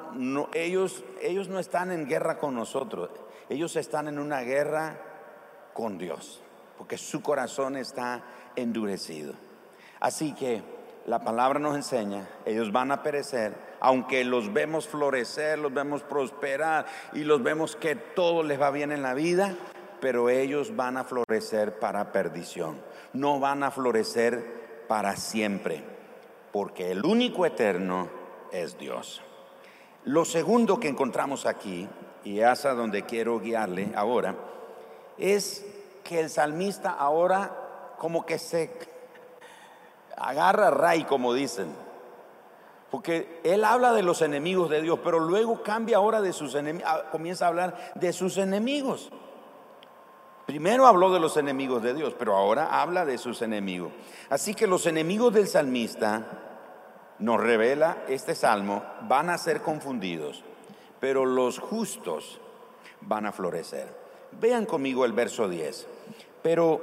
ellos, 0.52 1.02
ellos 1.22 1.48
no 1.48 1.58
están 1.58 1.90
en 1.90 2.06
guerra 2.06 2.36
con 2.38 2.54
nosotros, 2.54 3.08
ellos 3.48 3.74
están 3.76 4.08
en 4.08 4.18
una 4.18 4.42
guerra 4.42 5.09
con 5.80 5.96
Dios, 5.96 6.42
porque 6.76 6.98
su 6.98 7.22
corazón 7.22 7.74
está 7.74 8.22
endurecido. 8.54 9.32
Así 9.98 10.34
que 10.34 10.62
la 11.06 11.24
palabra 11.24 11.58
nos 11.58 11.74
enseña, 11.74 12.28
ellos 12.44 12.70
van 12.70 12.92
a 12.92 13.02
perecer, 13.02 13.54
aunque 13.80 14.22
los 14.24 14.52
vemos 14.52 14.86
florecer, 14.86 15.58
los 15.58 15.72
vemos 15.72 16.02
prosperar 16.02 16.84
y 17.14 17.24
los 17.24 17.42
vemos 17.42 17.76
que 17.76 17.96
todo 17.96 18.42
les 18.42 18.60
va 18.60 18.70
bien 18.70 18.92
en 18.92 19.02
la 19.02 19.14
vida, 19.14 19.56
pero 20.02 20.28
ellos 20.28 20.76
van 20.76 20.98
a 20.98 21.04
florecer 21.04 21.78
para 21.78 22.12
perdición, 22.12 22.78
no 23.14 23.40
van 23.40 23.62
a 23.62 23.70
florecer 23.70 24.84
para 24.86 25.16
siempre, 25.16 25.82
porque 26.52 26.90
el 26.90 27.06
único 27.06 27.46
eterno 27.46 28.10
es 28.52 28.76
Dios. 28.76 29.22
Lo 30.04 30.26
segundo 30.26 30.78
que 30.78 30.88
encontramos 30.88 31.46
aquí, 31.46 31.88
y 32.22 32.40
es 32.40 32.66
a 32.66 32.74
donde 32.74 33.04
quiero 33.04 33.40
guiarle 33.40 33.92
ahora, 33.94 34.36
es 35.20 35.64
que 36.02 36.20
el 36.20 36.30
salmista 36.30 36.90
ahora 36.90 37.94
como 37.98 38.26
que 38.26 38.38
se 38.38 38.70
agarra 40.16 40.70
ray, 40.70 41.04
como 41.04 41.34
dicen, 41.34 41.74
porque 42.90 43.40
él 43.44 43.64
habla 43.64 43.92
de 43.92 44.02
los 44.02 44.22
enemigos 44.22 44.68
de 44.70 44.82
Dios, 44.82 44.98
pero 45.04 45.20
luego 45.20 45.62
cambia 45.62 45.98
ahora 45.98 46.20
de 46.20 46.32
sus 46.32 46.54
enemigos, 46.54 46.90
comienza 47.12 47.44
a 47.44 47.48
hablar 47.48 47.92
de 47.94 48.12
sus 48.12 48.36
enemigos. 48.38 49.10
Primero 50.46 50.86
habló 50.86 51.12
de 51.12 51.20
los 51.20 51.36
enemigos 51.36 51.82
de 51.82 51.94
Dios, 51.94 52.14
pero 52.18 52.34
ahora 52.34 52.80
habla 52.80 53.04
de 53.04 53.18
sus 53.18 53.40
enemigos. 53.42 53.92
Así 54.30 54.54
que 54.54 54.66
los 54.66 54.86
enemigos 54.86 55.32
del 55.32 55.46
salmista, 55.46 56.26
nos 57.20 57.38
revela 57.38 57.98
este 58.08 58.34
salmo, 58.34 58.82
van 59.02 59.30
a 59.30 59.38
ser 59.38 59.60
confundidos, 59.60 60.42
pero 60.98 61.26
los 61.26 61.58
justos 61.58 62.40
van 63.02 63.26
a 63.26 63.32
florecer. 63.32 63.99
Vean 64.40 64.66
conmigo 64.66 65.04
el 65.04 65.12
verso 65.12 65.48
10. 65.48 65.86
Pero 66.42 66.80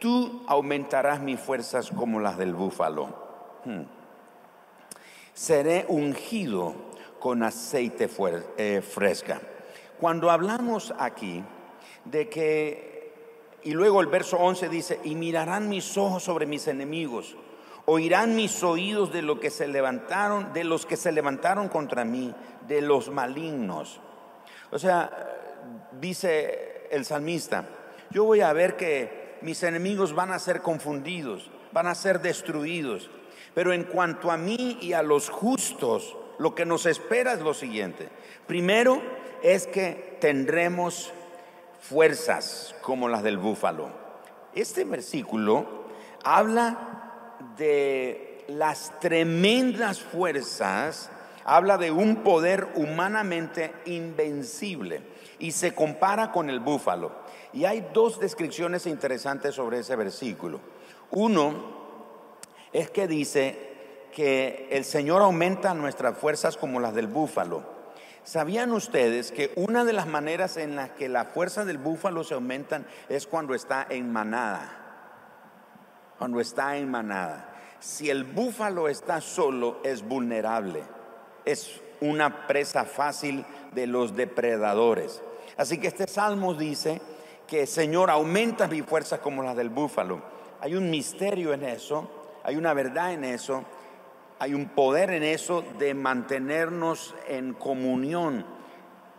tú 0.00 0.42
aumentarás 0.46 1.20
mis 1.20 1.40
fuerzas 1.40 1.90
como 1.90 2.20
las 2.20 2.36
del 2.38 2.54
búfalo. 2.54 3.08
Hmm 3.64 3.82
seré 5.34 5.84
ungido 5.88 6.74
con 7.18 7.42
aceite 7.42 8.08
eh, 8.56 8.80
fresca. 8.80 9.40
Cuando 10.00 10.30
hablamos 10.30 10.94
aquí 10.98 11.42
de 12.04 12.28
que, 12.28 13.12
y 13.62 13.72
luego 13.72 14.00
el 14.00 14.06
verso 14.06 14.38
11 14.38 14.68
dice, 14.68 15.00
y 15.04 15.14
mirarán 15.14 15.68
mis 15.68 15.96
ojos 15.96 16.22
sobre 16.22 16.46
mis 16.46 16.68
enemigos, 16.68 17.36
oirán 17.86 18.36
mis 18.36 18.62
oídos 18.62 19.12
de 19.12 19.22
lo 19.22 19.40
que 19.40 19.50
se 19.50 19.66
levantaron, 19.66 20.52
de 20.52 20.64
los 20.64 20.86
que 20.86 20.96
se 20.96 21.12
levantaron 21.12 21.68
contra 21.68 22.04
mí, 22.04 22.34
de 22.68 22.80
los 22.80 23.10
malignos. 23.10 24.00
O 24.70 24.78
sea, 24.78 25.33
dice 26.04 26.86
el 26.90 27.06
salmista, 27.06 27.66
yo 28.10 28.24
voy 28.24 28.42
a 28.42 28.52
ver 28.52 28.76
que 28.76 29.38
mis 29.40 29.62
enemigos 29.62 30.14
van 30.14 30.32
a 30.32 30.38
ser 30.38 30.60
confundidos, 30.60 31.50
van 31.72 31.86
a 31.86 31.94
ser 31.94 32.20
destruidos. 32.20 33.10
Pero 33.54 33.72
en 33.72 33.84
cuanto 33.84 34.30
a 34.30 34.36
mí 34.36 34.78
y 34.82 34.92
a 34.92 35.02
los 35.02 35.30
justos, 35.30 36.14
lo 36.38 36.54
que 36.54 36.66
nos 36.66 36.84
espera 36.84 37.32
es 37.32 37.40
lo 37.40 37.54
siguiente. 37.54 38.08
Primero 38.46 39.00
es 39.42 39.66
que 39.66 40.18
tendremos 40.20 41.10
fuerzas 41.80 42.74
como 42.82 43.08
las 43.08 43.22
del 43.22 43.38
búfalo. 43.38 43.88
Este 44.54 44.84
versículo 44.84 45.84
habla 46.22 47.38
de 47.56 48.44
las 48.48 49.00
tremendas 49.00 50.00
fuerzas, 50.00 51.10
habla 51.44 51.78
de 51.78 51.90
un 51.90 52.16
poder 52.16 52.68
humanamente 52.74 53.72
invencible 53.84 55.02
y 55.38 55.52
se 55.52 55.74
compara 55.74 56.32
con 56.32 56.50
el 56.50 56.60
búfalo. 56.60 57.12
Y 57.52 57.66
hay 57.66 57.88
dos 57.92 58.18
descripciones 58.18 58.86
interesantes 58.86 59.54
sobre 59.54 59.80
ese 59.80 59.94
versículo. 59.96 60.60
Uno 61.10 61.54
es 62.72 62.90
que 62.90 63.06
dice 63.06 64.08
que 64.12 64.68
el 64.70 64.84
Señor 64.84 65.22
aumenta 65.22 65.74
nuestras 65.74 66.16
fuerzas 66.16 66.56
como 66.56 66.80
las 66.80 66.94
del 66.94 67.06
búfalo. 67.06 67.74
¿Sabían 68.24 68.72
ustedes 68.72 69.32
que 69.32 69.52
una 69.54 69.84
de 69.84 69.92
las 69.92 70.06
maneras 70.06 70.56
en 70.56 70.76
las 70.76 70.90
que 70.90 71.08
las 71.08 71.28
fuerzas 71.28 71.66
del 71.66 71.78
búfalo 71.78 72.24
se 72.24 72.34
aumentan 72.34 72.86
es 73.08 73.26
cuando 73.26 73.54
está 73.54 73.86
en 73.90 74.10
manada? 74.10 74.80
Cuando 76.18 76.40
está 76.40 76.76
en 76.76 76.90
manada. 76.90 77.52
Si 77.80 78.08
el 78.08 78.24
búfalo 78.24 78.88
está 78.88 79.20
solo, 79.20 79.80
es 79.84 80.02
vulnerable. 80.02 80.84
Es 81.44 81.80
una 82.00 82.46
presa 82.46 82.84
fácil 82.84 83.44
de 83.72 83.86
los 83.86 84.16
depredadores. 84.16 85.22
Así 85.56 85.78
que 85.78 85.88
este 85.88 86.06
salmo 86.06 86.54
dice 86.54 87.00
que 87.46 87.66
Señor 87.66 88.10
aumenta 88.10 88.66
mi 88.66 88.82
fuerza 88.82 89.18
como 89.18 89.42
las 89.42 89.56
del 89.56 89.68
búfalo. 89.68 90.22
Hay 90.60 90.74
un 90.74 90.90
misterio 90.90 91.52
en 91.52 91.64
eso 91.64 92.08
hay 92.44 92.56
una 92.56 92.74
verdad 92.74 93.14
en 93.14 93.24
eso, 93.24 93.64
hay 94.38 94.52
un 94.52 94.68
poder 94.68 95.10
en 95.10 95.22
eso 95.22 95.64
de 95.78 95.94
mantenernos 95.94 97.14
en 97.26 97.54
comunión, 97.54 98.44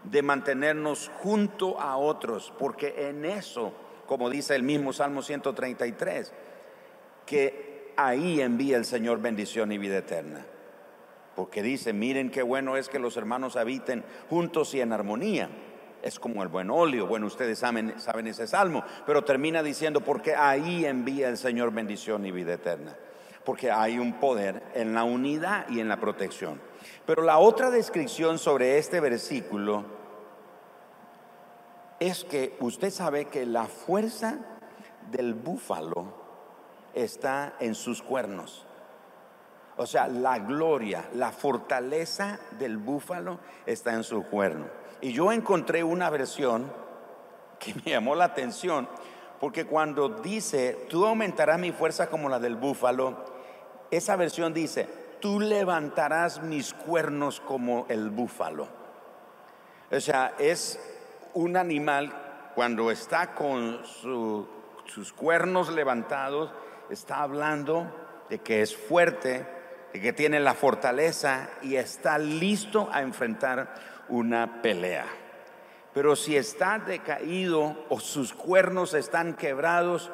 de 0.04 0.22
mantenernos 0.22 1.12
junto 1.22 1.82
a 1.82 1.98
otros, 1.98 2.54
porque 2.60 3.10
en 3.10 3.26
eso, 3.26 3.74
como 4.06 4.30
dice 4.30 4.56
el 4.56 4.62
mismo 4.62 4.94
Salmo 4.94 5.24
133, 5.24 6.32
que 7.26 7.92
ahí 7.98 8.42
envía 8.42 8.78
el 8.78 8.86
Señor 8.86 9.20
bendición 9.20 9.72
y 9.72 9.80
vida 9.80 9.98
eterna. 9.98 10.46
Porque 11.36 11.62
dice, 11.62 11.94
miren 11.94 12.32
qué 12.32 12.42
bueno 12.42 12.78
es 12.78 12.90
que 12.90 13.00
los 13.00 13.18
hermanos 13.18 13.56
habiten 13.56 14.04
juntos 14.30 14.74
y 14.74 14.82
en 14.82 14.94
armonía. 14.94 15.50
Es 16.02 16.20
como 16.20 16.44
el 16.44 16.50
buen 16.50 16.70
óleo. 16.70 17.08
Bueno, 17.08 17.28
ustedes 17.28 17.60
saben, 17.60 18.00
saben 18.00 18.28
ese 18.28 18.48
salmo, 18.48 18.84
pero 19.06 19.24
termina 19.24 19.64
diciendo, 19.64 20.02
porque 20.02 20.36
ahí 20.36 20.86
envía 20.86 21.30
el 21.30 21.38
Señor 21.38 21.72
bendición 21.72 22.26
y 22.26 22.32
vida 22.32 22.54
eterna 22.54 22.96
porque 23.46 23.72
hay 23.72 24.00
un 24.00 24.14
poder 24.14 24.64
en 24.74 24.94
la 24.94 25.04
unidad 25.04 25.70
y 25.70 25.80
en 25.80 25.88
la 25.88 26.00
protección. 26.00 26.60
Pero 27.06 27.22
la 27.22 27.38
otra 27.38 27.70
descripción 27.70 28.40
sobre 28.40 28.78
este 28.78 29.00
versículo 29.00 29.86
es 32.00 32.26
que 32.26 32.58
usted 32.60 32.90
sabe 32.90 33.26
que 33.26 33.46
la 33.46 33.66
fuerza 33.66 34.40
del 35.12 35.34
búfalo 35.34 36.14
está 36.94 37.56
en 37.60 37.76
sus 37.76 38.02
cuernos. 38.02 38.66
O 39.78 39.86
sea, 39.86 40.08
la 40.08 40.40
gloria, 40.40 41.10
la 41.14 41.32
fortaleza 41.32 42.40
del 42.58 42.78
búfalo 42.78 43.40
está 43.66 43.94
en 43.94 44.04
su 44.04 44.24
cuerno. 44.24 44.68
Y 45.02 45.12
yo 45.12 45.32
encontré 45.32 45.84
una 45.84 46.10
versión 46.10 46.72
que 47.60 47.74
me 47.74 47.92
llamó 47.92 48.16
la 48.16 48.26
atención 48.26 48.88
porque 49.40 49.66
cuando 49.66 50.10
dice, 50.10 50.88
tú 50.90 51.06
aumentarás 51.06 51.60
mi 51.60 51.72
fuerza 51.72 52.08
como 52.08 52.30
la 52.30 52.40
del 52.40 52.56
búfalo, 52.56 53.16
esa 53.92 54.16
versión 54.16 54.54
dice, 54.54 54.88
tú 55.20 55.40
levantarás 55.40 56.42
mis 56.42 56.74
cuernos 56.74 57.42
como 57.42 57.86
el 57.90 58.10
búfalo. 58.10 58.68
O 59.92 60.00
sea, 60.00 60.34
es 60.40 60.80
un 61.34 61.58
animal 61.58 62.52
cuando 62.56 62.92
está 62.92 63.36
con 63.36 63.82
sus 63.86 65.14
cuernos 65.14 65.70
levantados, 65.70 66.52
está 66.90 67.22
hablando 67.22 67.86
de 68.30 68.40
que 68.40 68.62
es 68.62 68.76
fuerte, 68.76 69.46
que 70.02 70.14
tiene 70.14 70.40
la 70.40 70.54
fortaleza 70.54 71.50
y 71.62 71.76
está 71.76 72.18
listo 72.18 72.90
a 72.92 73.02
enfrentar 73.02 73.74
una 74.10 74.62
pelea. 74.62 75.06
Pero 75.94 76.16
si 76.16 76.36
está 76.36 76.80
decaído 76.80 77.86
o 77.90 78.00
sus 78.00 78.34
cuernos 78.34 78.94
están 78.94 79.36
quebrados, 79.36 80.12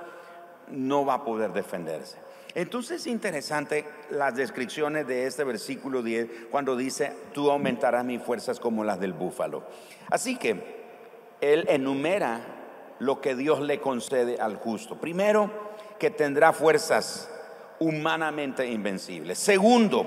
no 0.67 1.05
va 1.05 1.15
a 1.15 1.23
poder 1.23 1.53
defenderse. 1.53 2.17
Entonces 2.53 3.01
es 3.01 3.07
interesante 3.07 3.85
las 4.09 4.35
descripciones 4.35 5.07
de 5.07 5.25
este 5.25 5.43
versículo 5.43 6.03
10 6.03 6.47
cuando 6.51 6.75
dice, 6.75 7.13
tú 7.33 7.49
aumentarás 7.49 8.03
mis 8.03 8.21
fuerzas 8.21 8.59
como 8.59 8.83
las 8.83 8.99
del 8.99 9.13
búfalo. 9.13 9.63
Así 10.09 10.35
que 10.35 10.81
él 11.39 11.65
enumera 11.69 12.41
lo 12.99 13.21
que 13.21 13.35
Dios 13.35 13.61
le 13.61 13.79
concede 13.79 14.39
al 14.39 14.57
justo. 14.57 14.99
Primero, 14.99 15.49
que 15.97 16.09
tendrá 16.09 16.53
fuerzas 16.53 17.29
humanamente 17.81 18.67
invencibles. 18.67 19.39
Segundo, 19.39 20.05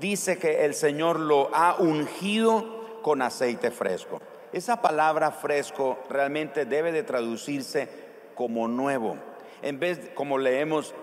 dice 0.00 0.38
que 0.38 0.64
el 0.64 0.72
Señor 0.74 1.20
lo 1.20 1.50
ha 1.54 1.76
ungido 1.78 3.00
con 3.02 3.20
aceite 3.20 3.70
fresco. 3.70 4.20
Esa 4.54 4.80
palabra 4.80 5.30
fresco 5.30 5.98
realmente 6.08 6.64
debe 6.64 6.92
de 6.92 7.02
traducirse 7.02 7.88
como 8.34 8.68
nuevo. 8.68 9.16
En 9.60 9.78
vez, 9.78 10.00
como 10.14 10.38
leemos 10.38 10.94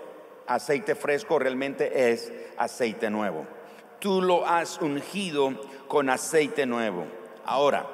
aceite 0.47 0.95
fresco 0.95 1.38
realmente 1.38 2.12
es 2.12 2.34
aceite 2.58 3.12
nuevo. 3.12 3.45
Tú 3.99 4.21
lo 4.21 4.45
has 4.45 4.82
ungido 4.82 5.53
con 5.88 6.10
aceite 6.10 6.65
nuevo. 6.65 7.06
Ahora, 7.45 7.88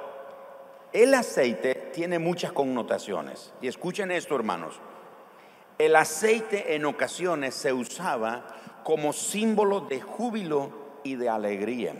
el 0.94 1.14
aceite 1.14 1.90
tiene 1.94 2.20
muchas 2.20 2.54
connotaciones. 2.54 3.52
Y 3.62 3.68
escuchen 3.68 4.12
esto, 4.12 4.36
hermanos. 4.36 4.80
El 5.78 5.96
aceite 5.96 6.76
en 6.76 6.86
ocasiones 6.86 7.56
se 7.56 7.74
usaba 7.74 8.46
como 8.84 9.14
símbolo 9.14 9.82
de 9.82 10.02
júbilo 10.02 10.70
y 11.04 11.16
de 11.16 11.30
alegría. 11.30 11.96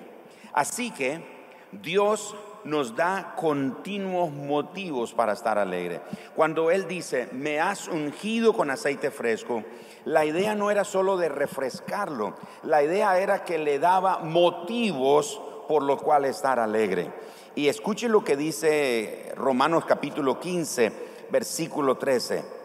Así 0.54 0.92
que 0.92 1.24
Dios 1.72 2.36
nos 2.64 2.96
da 2.96 3.34
continuos 3.36 4.32
motivos 4.32 5.14
para 5.14 5.34
estar 5.34 5.58
alegre. 5.58 6.02
Cuando 6.36 6.72
Él 6.72 6.88
dice, 6.88 7.28
me 7.32 7.60
has 7.60 7.88
ungido 7.88 8.54
con 8.54 8.70
aceite 8.70 9.12
fresco, 9.12 9.64
la 10.06 10.26
idea 10.26 10.56
no 10.56 10.72
era 10.72 10.84
solo 10.84 11.18
de 11.18 11.30
refrescarlo, 11.30 12.36
la 12.64 12.84
idea 12.84 13.20
era 13.20 13.44
que 13.44 13.58
le 13.58 13.80
daba 13.80 14.20
motivos 14.20 15.42
por 15.68 15.84
los 15.84 16.02
cuales 16.02 16.36
estar 16.36 16.60
alegre. 16.60 17.12
Y 17.56 17.68
escuche 17.68 18.08
lo 18.08 18.24
que 18.24 18.38
dice 18.38 19.32
Romanos 19.36 19.86
capítulo 19.86 20.40
15, 20.40 20.92
versículo 21.32 21.98
13. 21.98 22.63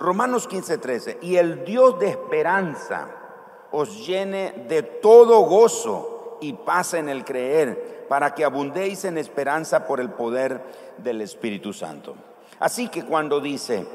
Romanos 0.00 0.48
15, 0.48 0.78
13. 0.78 1.18
Y 1.20 1.36
el 1.36 1.62
Dios 1.62 1.98
de 2.00 2.08
esperanza 2.08 3.06
os 3.70 4.06
llene 4.06 4.64
de 4.66 4.82
todo 4.82 5.40
gozo 5.42 6.38
y 6.40 6.54
paz 6.54 6.94
en 6.94 7.10
el 7.10 7.22
creer 7.22 8.06
para 8.08 8.34
que 8.34 8.42
abundéis 8.42 9.04
en 9.04 9.18
esperanza 9.18 9.86
por 9.86 10.00
el 10.00 10.10
poder 10.10 10.64
del 10.96 11.20
Espíritu 11.20 11.74
Santo. 11.74 12.14
Así 12.58 12.88
que 12.88 13.04
cuando 13.04 13.40
dice 13.40 13.86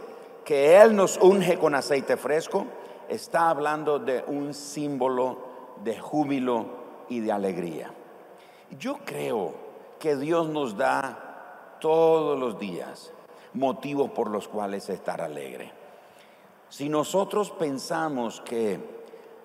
que 0.46 0.80
Él 0.80 0.96
nos 0.96 1.18
unge 1.18 1.58
con 1.58 1.74
aceite 1.74 2.18
fresco, 2.18 2.68
está 3.10 3.50
hablando 3.50 3.98
de 3.98 4.24
un 4.28 4.54
símbolo 4.54 5.40
de 5.84 6.00
júbilo 6.00 6.68
y 7.10 7.20
de 7.20 7.32
alegría. 7.32 7.92
Yo 8.78 9.00
creo 9.04 9.56
que 9.98 10.16
Dios 10.16 10.50
nos 10.50 10.78
da 10.78 11.78
todos 11.82 12.40
los 12.40 12.60
días 12.60 13.12
motivos 13.56 14.12
por 14.12 14.30
los 14.30 14.48
cuales 14.48 14.88
estar 14.90 15.20
alegre. 15.20 15.85
Si 16.76 16.90
nosotros 16.90 17.52
pensamos 17.52 18.42
que 18.42 18.82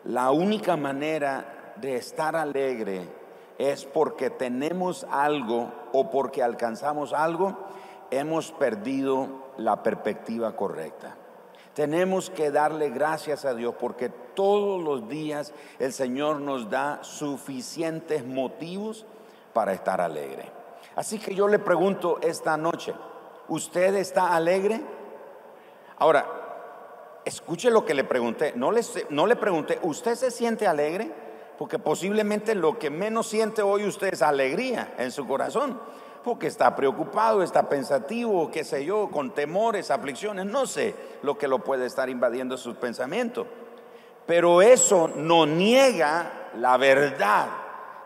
la 0.02 0.32
única 0.32 0.76
manera 0.76 1.74
de 1.76 1.94
estar 1.94 2.34
alegre 2.34 3.06
es 3.56 3.84
porque 3.84 4.30
tenemos 4.30 5.06
algo 5.08 5.70
o 5.92 6.10
porque 6.10 6.42
alcanzamos 6.42 7.12
algo, 7.12 7.56
hemos 8.10 8.50
perdido 8.50 9.28
la 9.58 9.80
perspectiva 9.80 10.56
correcta. 10.56 11.14
Tenemos 11.72 12.30
que 12.30 12.50
darle 12.50 12.90
gracias 12.90 13.44
a 13.44 13.54
Dios 13.54 13.76
porque 13.78 14.08
todos 14.08 14.82
los 14.82 15.08
días 15.08 15.54
el 15.78 15.92
Señor 15.92 16.40
nos 16.40 16.68
da 16.68 16.98
suficientes 17.04 18.26
motivos 18.26 19.06
para 19.52 19.72
estar 19.72 20.00
alegre. 20.00 20.50
Así 20.96 21.20
que 21.20 21.32
yo 21.36 21.46
le 21.46 21.60
pregunto 21.60 22.18
esta 22.22 22.56
noche, 22.56 22.92
¿usted 23.46 23.94
está 23.94 24.34
alegre? 24.34 24.80
Ahora, 25.96 26.39
escuche 27.24 27.70
lo 27.70 27.84
que 27.84 27.94
le 27.94 28.04
pregunté. 28.04 28.52
No 28.56 28.72
le, 28.72 28.82
no 29.10 29.26
le 29.26 29.36
pregunté, 29.36 29.78
¿usted 29.82 30.14
se 30.14 30.30
siente 30.30 30.66
alegre? 30.66 31.10
porque 31.60 31.78
posiblemente 31.78 32.54
lo 32.54 32.78
que 32.78 32.88
menos 32.88 33.26
siente 33.26 33.60
hoy 33.60 33.84
usted 33.84 34.14
es 34.14 34.22
alegría 34.22 34.94
en 34.96 35.12
su 35.12 35.26
corazón, 35.26 35.78
porque 36.24 36.46
está 36.46 36.74
preocupado, 36.74 37.42
está 37.42 37.68
pensativo, 37.68 38.50
qué 38.50 38.64
sé 38.64 38.86
yo, 38.86 39.10
con 39.10 39.34
temores, 39.34 39.90
aflicciones, 39.90 40.46
no 40.46 40.66
sé 40.66 40.94
lo 41.22 41.36
que 41.36 41.48
lo 41.48 41.58
puede 41.58 41.84
estar 41.84 42.08
invadiendo 42.08 42.56
sus 42.56 42.76
pensamientos. 42.76 43.46
Pero 44.24 44.62
eso 44.62 45.10
no 45.14 45.44
niega 45.44 46.48
la 46.56 46.78
verdad 46.78 47.48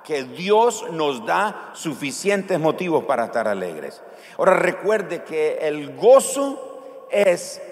que 0.03 0.25
Dios 0.25 0.91
nos 0.91 1.25
da 1.25 1.71
suficientes 1.75 2.59
motivos 2.59 3.05
para 3.05 3.27
estar 3.27 3.47
alegres. 3.47 4.03
Ahora 4.37 4.55
recuerde 4.55 5.23
que 5.23 5.59
el 5.61 5.95
gozo 5.95 7.07
es 7.09 7.63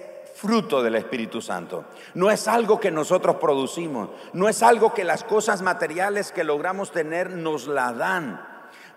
fruto 0.42 0.82
del 0.82 0.96
Espíritu 0.96 1.40
Santo. 1.40 1.84
No 2.14 2.28
es 2.28 2.48
algo 2.48 2.80
que 2.80 2.90
nosotros 2.90 3.36
producimos, 3.36 4.08
no 4.32 4.48
es 4.48 4.60
algo 4.64 4.92
que 4.92 5.04
las 5.04 5.22
cosas 5.22 5.62
materiales 5.62 6.32
que 6.32 6.42
logramos 6.42 6.90
tener 6.90 7.30
nos 7.30 7.68
la 7.68 7.92
dan. 7.92 8.44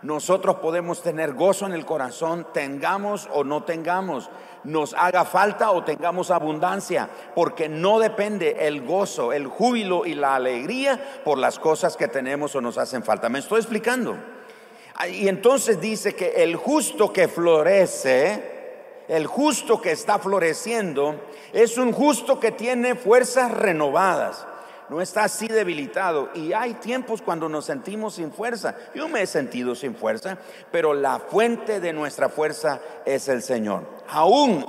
Nosotros 0.02 0.56
podemos 0.56 1.04
tener 1.04 1.34
gozo 1.34 1.68
en 1.68 1.74
el 1.74 1.86
corazón, 1.86 2.48
tengamos 2.52 3.30
o 3.32 3.44
no 3.44 3.62
tengamos, 3.64 4.32
nos 4.64 4.96
haga 4.96 5.24
falta 5.24 5.70
o 5.70 5.84
tengamos 5.84 6.32
abundancia, 6.32 7.10
porque 7.36 7.70
no 7.70 8.00
depende 8.00 8.68
el 8.68 8.84
gozo, 8.84 9.32
el 9.32 9.46
júbilo 9.46 10.08
y 10.08 10.16
la 10.16 10.36
alegría 10.36 11.22
por 11.24 11.38
las 11.38 11.60
cosas 11.60 11.96
que 11.96 12.08
tenemos 12.08 12.56
o 12.56 12.62
nos 12.62 12.80
hacen 12.80 13.04
falta. 13.04 13.30
¿Me 13.30 13.40
estoy 13.40 13.60
explicando? 13.60 14.18
Y 15.12 15.28
entonces 15.28 15.80
dice 15.80 16.16
que 16.16 16.42
el 16.42 16.56
justo 16.56 17.14
que 17.14 17.28
florece, 17.28 18.55
el 19.08 19.28
justo 19.28 19.82
que 19.82 19.92
está 19.92 20.20
floreciendo 20.20 21.16
es 21.54 21.78
un 21.78 21.92
justo 21.92 22.40
que 22.40 22.52
tiene 22.52 22.96
fuerzas 22.96 23.52
renovadas. 23.52 24.46
No 24.90 25.02
está 25.02 25.24
así 25.24 25.48
debilitado. 25.48 26.30
Y 26.36 26.54
hay 26.54 26.76
tiempos 26.76 27.22
cuando 27.22 27.50
nos 27.50 27.66
sentimos 27.66 28.16
sin 28.16 28.32
fuerza. 28.32 28.76
Yo 28.94 29.08
me 29.08 29.22
he 29.22 29.28
sentido 29.28 29.76
sin 29.76 29.96
fuerza, 29.96 30.38
pero 30.72 30.94
la 30.94 31.20
fuente 31.20 31.80
de 31.80 31.94
nuestra 31.94 32.30
fuerza 32.30 32.80
es 33.06 33.28
el 33.28 33.42
Señor. 33.42 33.84
Aún 34.08 34.66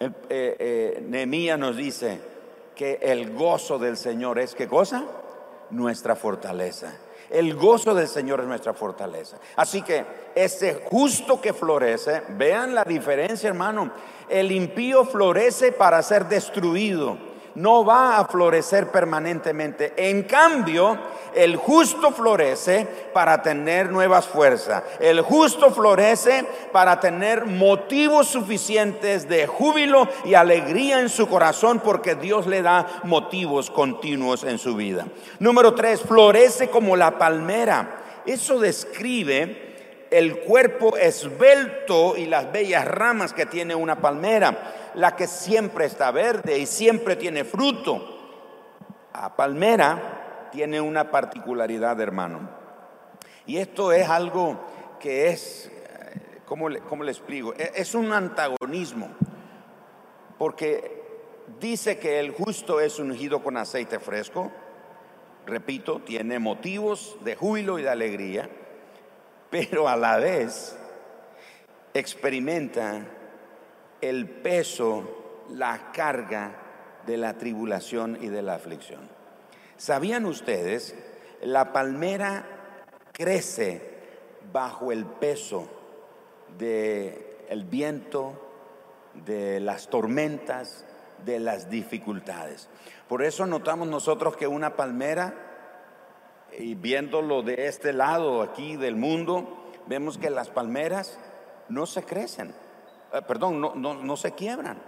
eh, 0.00 0.10
eh 0.28 1.56
nos 1.58 1.76
dice 1.76 2.20
que 2.74 2.98
el 3.02 3.34
gozo 3.34 3.78
del 3.78 3.96
Señor 3.96 4.38
es 4.38 4.54
qué 4.54 4.66
cosa? 4.66 5.04
Nuestra 5.70 6.16
fortaleza. 6.16 6.94
El 7.30 7.54
gozo 7.54 7.94
del 7.94 8.08
Señor 8.08 8.40
es 8.40 8.46
nuestra 8.46 8.72
fortaleza. 8.72 9.36
Así 9.56 9.82
que 9.82 10.04
ese 10.34 10.82
justo 10.84 11.40
que 11.40 11.52
florece, 11.52 12.22
vean 12.30 12.74
la 12.74 12.84
diferencia 12.84 13.48
hermano, 13.48 13.90
el 14.28 14.52
impío 14.52 15.04
florece 15.04 15.72
para 15.72 16.02
ser 16.02 16.26
destruido 16.26 17.27
no 17.58 17.84
va 17.84 18.18
a 18.18 18.24
florecer 18.26 18.88
permanentemente. 18.90 19.92
En 19.96 20.22
cambio, 20.22 20.96
el 21.34 21.56
justo 21.56 22.12
florece 22.12 22.86
para 23.12 23.42
tener 23.42 23.90
nuevas 23.90 24.26
fuerzas. 24.26 24.84
El 25.00 25.20
justo 25.22 25.70
florece 25.70 26.44
para 26.72 27.00
tener 27.00 27.46
motivos 27.46 28.28
suficientes 28.28 29.28
de 29.28 29.46
júbilo 29.46 30.08
y 30.24 30.34
alegría 30.34 31.00
en 31.00 31.08
su 31.08 31.28
corazón 31.28 31.80
porque 31.80 32.14
Dios 32.14 32.46
le 32.46 32.62
da 32.62 32.86
motivos 33.02 33.70
continuos 33.70 34.44
en 34.44 34.58
su 34.58 34.76
vida. 34.76 35.06
Número 35.40 35.74
tres, 35.74 36.00
florece 36.00 36.70
como 36.70 36.96
la 36.96 37.18
palmera. 37.18 38.02
Eso 38.24 38.60
describe 38.60 39.67
el 40.10 40.40
cuerpo 40.40 40.96
esbelto 40.96 42.16
y 42.16 42.26
las 42.26 42.50
bellas 42.52 42.86
ramas 42.86 43.32
que 43.32 43.46
tiene 43.46 43.74
una 43.74 44.00
palmera 44.00 44.90
la 44.94 45.14
que 45.14 45.26
siempre 45.26 45.84
está 45.84 46.10
verde 46.10 46.58
y 46.58 46.66
siempre 46.66 47.16
tiene 47.16 47.44
fruto. 47.44 48.16
La 49.12 49.34
palmera 49.36 50.48
tiene 50.50 50.80
una 50.80 51.10
particularidad, 51.10 52.00
hermano. 52.00 52.48
Y 53.46 53.58
esto 53.58 53.92
es 53.92 54.08
algo 54.08 54.58
que 54.98 55.28
es 55.28 55.70
eh, 55.72 56.40
¿cómo 56.48 56.68
le, 56.68 56.80
cómo 56.80 57.04
le 57.04 57.12
explico? 57.12 57.54
E, 57.54 57.72
es 57.76 57.94
un 57.94 58.12
antagonismo, 58.12 59.10
porque 60.38 61.02
dice 61.60 61.98
que 61.98 62.18
el 62.18 62.32
justo 62.32 62.80
es 62.80 62.98
ungido 62.98 63.42
con 63.42 63.56
aceite 63.56 63.98
fresco, 63.98 64.50
repito, 65.46 66.00
tiene 66.00 66.38
motivos 66.38 67.16
de 67.22 67.36
júbilo 67.36 67.78
y 67.78 67.82
de 67.82 67.90
alegría, 67.90 68.50
pero 69.50 69.88
a 69.88 69.96
la 69.96 70.18
vez 70.18 70.76
experimenta 71.94 73.06
el 74.00 74.28
peso, 74.28 75.46
la 75.50 75.90
carga 75.92 76.52
de 77.06 77.16
la 77.16 77.34
tribulación 77.34 78.18
y 78.20 78.28
de 78.28 78.42
la 78.42 78.54
aflicción. 78.54 79.08
¿Sabían 79.76 80.26
ustedes? 80.26 80.94
La 81.42 81.72
palmera 81.72 82.44
crece 83.12 83.80
bajo 84.52 84.92
el 84.92 85.04
peso 85.06 85.68
del 86.58 87.24
el 87.48 87.64
viento, 87.64 88.34
de 89.14 89.60
las 89.60 89.88
tormentas, 89.88 90.84
de 91.24 91.40
las 91.40 91.70
dificultades. 91.70 92.68
Por 93.08 93.24
eso 93.24 93.46
notamos 93.46 93.88
nosotros 93.88 94.36
que 94.36 94.46
una 94.46 94.76
palmera, 94.76 95.47
y 96.56 96.74
viéndolo 96.74 97.42
de 97.42 97.66
este 97.66 97.92
lado 97.92 98.42
aquí 98.42 98.76
del 98.76 98.96
mundo, 98.96 99.70
vemos 99.86 100.18
que 100.18 100.30
las 100.30 100.48
palmeras 100.48 101.18
no 101.68 101.86
se 101.86 102.02
crecen, 102.04 102.54
eh, 103.12 103.22
perdón, 103.26 103.60
no, 103.60 103.74
no, 103.74 104.16
se 104.16 104.32
quiebran. 104.32 104.78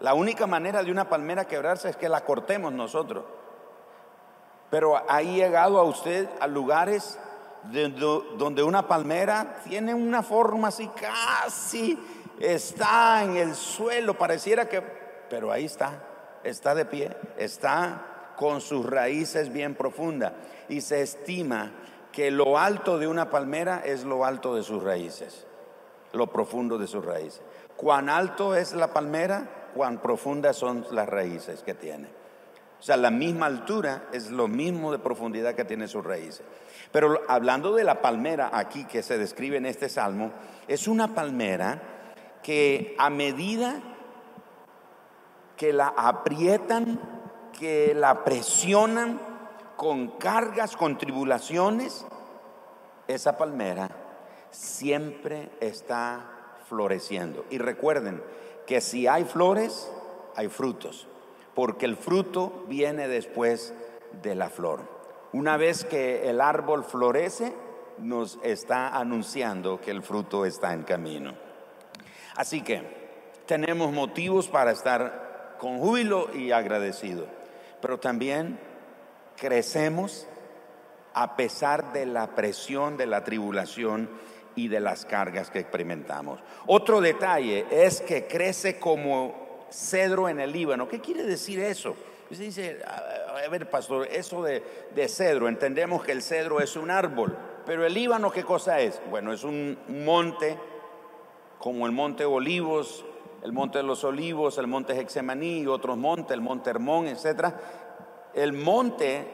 La 0.00 0.14
única 0.14 0.46
manera 0.46 0.82
de 0.82 0.90
una 0.90 1.08
palmera 1.08 1.46
quebrarse 1.46 1.90
es 1.90 1.96
que 1.96 2.08
la 2.08 2.24
cortemos 2.24 2.72
nosotros. 2.72 3.24
Pero 4.70 4.96
ha 4.96 5.22
llegado 5.22 5.78
a 5.78 5.84
usted 5.84 6.28
a 6.40 6.46
lugares 6.46 7.18
donde 8.36 8.62
una 8.62 8.86
palmera 8.86 9.60
tiene 9.64 9.92
una 9.92 10.22
forma 10.22 10.68
así 10.68 10.88
casi 10.88 11.98
está 12.38 13.24
en 13.24 13.36
el 13.36 13.54
suelo, 13.54 14.16
pareciera 14.16 14.68
que, 14.68 14.80
pero 15.28 15.50
ahí 15.50 15.64
está, 15.64 16.02
está 16.44 16.74
de 16.74 16.84
pie, 16.84 17.16
está 17.36 18.07
con 18.38 18.60
sus 18.60 18.86
raíces 18.86 19.52
bien 19.52 19.74
profundas 19.74 20.32
y 20.68 20.80
se 20.80 21.02
estima 21.02 21.72
que 22.12 22.30
lo 22.30 22.56
alto 22.56 22.98
de 22.98 23.08
una 23.08 23.30
palmera 23.30 23.82
es 23.84 24.04
lo 24.04 24.24
alto 24.24 24.54
de 24.54 24.62
sus 24.62 24.82
raíces, 24.82 25.44
lo 26.12 26.28
profundo 26.28 26.78
de 26.78 26.86
sus 26.86 27.04
raíces. 27.04 27.42
Cuán 27.76 28.08
alto 28.08 28.54
es 28.54 28.74
la 28.74 28.92
palmera, 28.92 29.70
cuán 29.74 29.98
profundas 29.98 30.56
son 30.56 30.86
las 30.92 31.08
raíces 31.08 31.62
que 31.62 31.74
tiene. 31.74 32.08
O 32.78 32.82
sea, 32.82 32.96
la 32.96 33.10
misma 33.10 33.46
altura 33.46 34.04
es 34.12 34.30
lo 34.30 34.46
mismo 34.46 34.92
de 34.92 35.00
profundidad 35.00 35.56
que 35.56 35.64
tiene 35.64 35.88
sus 35.88 36.04
raíces. 36.04 36.42
Pero 36.92 37.22
hablando 37.26 37.74
de 37.74 37.82
la 37.82 38.00
palmera 38.00 38.50
aquí 38.52 38.84
que 38.84 39.02
se 39.02 39.18
describe 39.18 39.56
en 39.56 39.66
este 39.66 39.88
salmo, 39.88 40.30
es 40.68 40.86
una 40.86 41.12
palmera 41.12 41.82
que 42.42 42.94
a 42.98 43.10
medida 43.10 43.80
que 45.56 45.72
la 45.72 45.88
aprietan, 45.88 47.17
que 47.58 47.94
la 47.94 48.24
presionan 48.24 49.20
con 49.76 50.08
cargas, 50.18 50.76
con 50.76 50.98
tribulaciones, 50.98 52.06
esa 53.06 53.36
palmera 53.36 53.90
siempre 54.50 55.50
está 55.60 56.56
floreciendo. 56.68 57.44
Y 57.50 57.58
recuerden 57.58 58.22
que 58.66 58.80
si 58.80 59.06
hay 59.06 59.24
flores, 59.24 59.90
hay 60.36 60.48
frutos, 60.48 61.08
porque 61.54 61.86
el 61.86 61.96
fruto 61.96 62.64
viene 62.68 63.08
después 63.08 63.74
de 64.22 64.34
la 64.34 64.50
flor. 64.50 64.80
Una 65.32 65.56
vez 65.56 65.84
que 65.84 66.28
el 66.28 66.40
árbol 66.40 66.84
florece, 66.84 67.52
nos 67.98 68.38
está 68.42 68.88
anunciando 68.96 69.80
que 69.80 69.90
el 69.90 70.02
fruto 70.02 70.46
está 70.46 70.72
en 70.72 70.84
camino. 70.84 71.34
Así 72.36 72.62
que 72.62 72.82
tenemos 73.46 73.92
motivos 73.92 74.48
para 74.48 74.70
estar 74.70 75.56
con 75.58 75.78
júbilo 75.78 76.32
y 76.34 76.52
agradecido, 76.52 77.26
pero 77.80 77.98
también 77.98 78.58
crecemos 79.36 80.26
a 81.14 81.36
pesar 81.36 81.92
de 81.92 82.06
la 82.06 82.34
presión, 82.34 82.96
de 82.96 83.06
la 83.06 83.24
tribulación 83.24 84.08
y 84.54 84.68
de 84.68 84.80
las 84.80 85.04
cargas 85.04 85.50
que 85.50 85.58
experimentamos. 85.58 86.40
Otro 86.66 87.00
detalle 87.00 87.66
es 87.70 88.00
que 88.00 88.26
crece 88.26 88.78
como 88.78 89.66
cedro 89.70 90.28
en 90.28 90.40
el 90.40 90.52
Líbano. 90.52 90.88
¿Qué 90.88 91.00
quiere 91.00 91.24
decir 91.24 91.60
eso? 91.60 91.96
Usted 92.30 92.44
dice, 92.44 92.78
a 92.84 93.48
ver, 93.48 93.70
pastor, 93.70 94.06
eso 94.10 94.42
de, 94.42 94.62
de, 94.94 95.08
cedro, 95.08 95.48
entendemos 95.48 96.04
que 96.04 96.12
el 96.12 96.22
cedro 96.22 96.60
es 96.60 96.76
un 96.76 96.90
árbol, 96.90 97.36
pero 97.64 97.86
el 97.86 97.94
Líbano, 97.94 98.30
¿qué 98.30 98.44
cosa 98.44 98.80
es? 98.80 99.00
Bueno, 99.10 99.32
es 99.32 99.44
un 99.44 99.78
monte 99.88 100.58
como 101.58 101.86
el 101.86 101.92
monte 101.92 102.24
Olivos, 102.24 103.04
el 103.42 103.52
monte 103.52 103.78
de 103.78 103.84
los 103.84 104.04
Olivos, 104.04 104.58
el 104.58 104.66
monte 104.66 104.98
Hexemaní 104.98 105.60
y 105.60 105.66
otros 105.66 105.96
montes, 105.96 106.32
el 106.32 106.40
monte 106.40 106.70
Hermón, 106.70 107.06
etc. 107.06 107.54
El 108.34 108.52
monte 108.52 109.26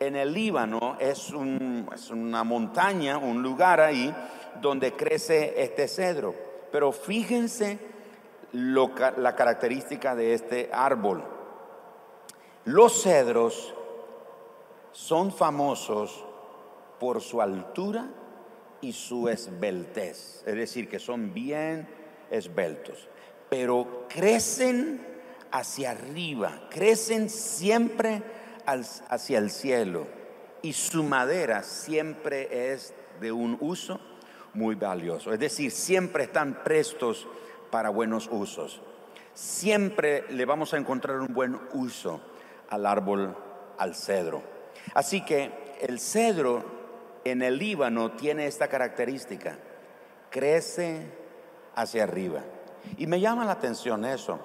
en 0.00 0.16
el 0.16 0.32
Líbano 0.32 0.96
es, 0.98 1.30
una 1.30 2.44
montaña, 2.44 3.18
un 3.18 3.42
lugar 3.42 3.80
ahí 3.80 4.14
donde 4.60 4.92
crece 4.92 5.62
este 5.62 5.88
cedro. 5.88 6.34
Pero 6.70 6.92
fíjense 6.92 7.78
la 8.52 9.34
característica 9.34 10.14
de 10.14 10.34
este 10.34 10.70
árbol. 10.72 11.24
Los 12.64 13.02
cedros 13.02 13.74
son 14.92 15.32
famosos 15.32 16.24
por 16.98 17.20
su 17.20 17.40
altura 17.40 18.08
y 18.80 18.92
su 18.92 19.28
esbeltez, 19.28 20.42
es 20.46 20.54
decir, 20.54 20.88
que 20.88 20.98
son 20.98 21.32
bien 21.32 21.88
esbeltos, 22.30 23.08
pero 23.48 24.06
crecen 24.08 25.00
hacia 25.50 25.92
arriba, 25.92 26.68
crecen 26.70 27.30
siempre 27.30 28.22
hacia 28.66 29.38
el 29.38 29.50
cielo 29.50 30.06
y 30.62 30.72
su 30.74 31.02
madera 31.02 31.62
siempre 31.62 32.72
es 32.72 32.92
de 33.20 33.32
un 33.32 33.56
uso 33.60 34.00
muy 34.54 34.74
valioso, 34.74 35.32
es 35.32 35.38
decir, 35.38 35.70
siempre 35.70 36.24
están 36.24 36.62
prestos 36.64 37.26
para 37.70 37.90
buenos 37.90 38.28
usos. 38.30 38.80
Siempre 39.34 40.24
le 40.30 40.44
vamos 40.44 40.74
a 40.74 40.78
encontrar 40.78 41.20
un 41.20 41.32
buen 41.32 41.58
uso 41.72 42.20
al 42.70 42.86
árbol, 42.86 43.36
al 43.78 43.94
cedro. 43.94 44.42
Así 44.94 45.24
que 45.24 45.52
el 45.80 46.00
cedro 46.00 46.64
en 47.24 47.42
el 47.42 47.58
Líbano 47.58 48.12
tiene 48.12 48.46
esta 48.46 48.68
característica, 48.68 49.58
crece 50.30 51.06
hacia 51.74 52.02
arriba. 52.02 52.42
Y 52.96 53.06
me 53.06 53.20
llama 53.20 53.44
la 53.44 53.52
atención 53.52 54.04
eso, 54.04 54.38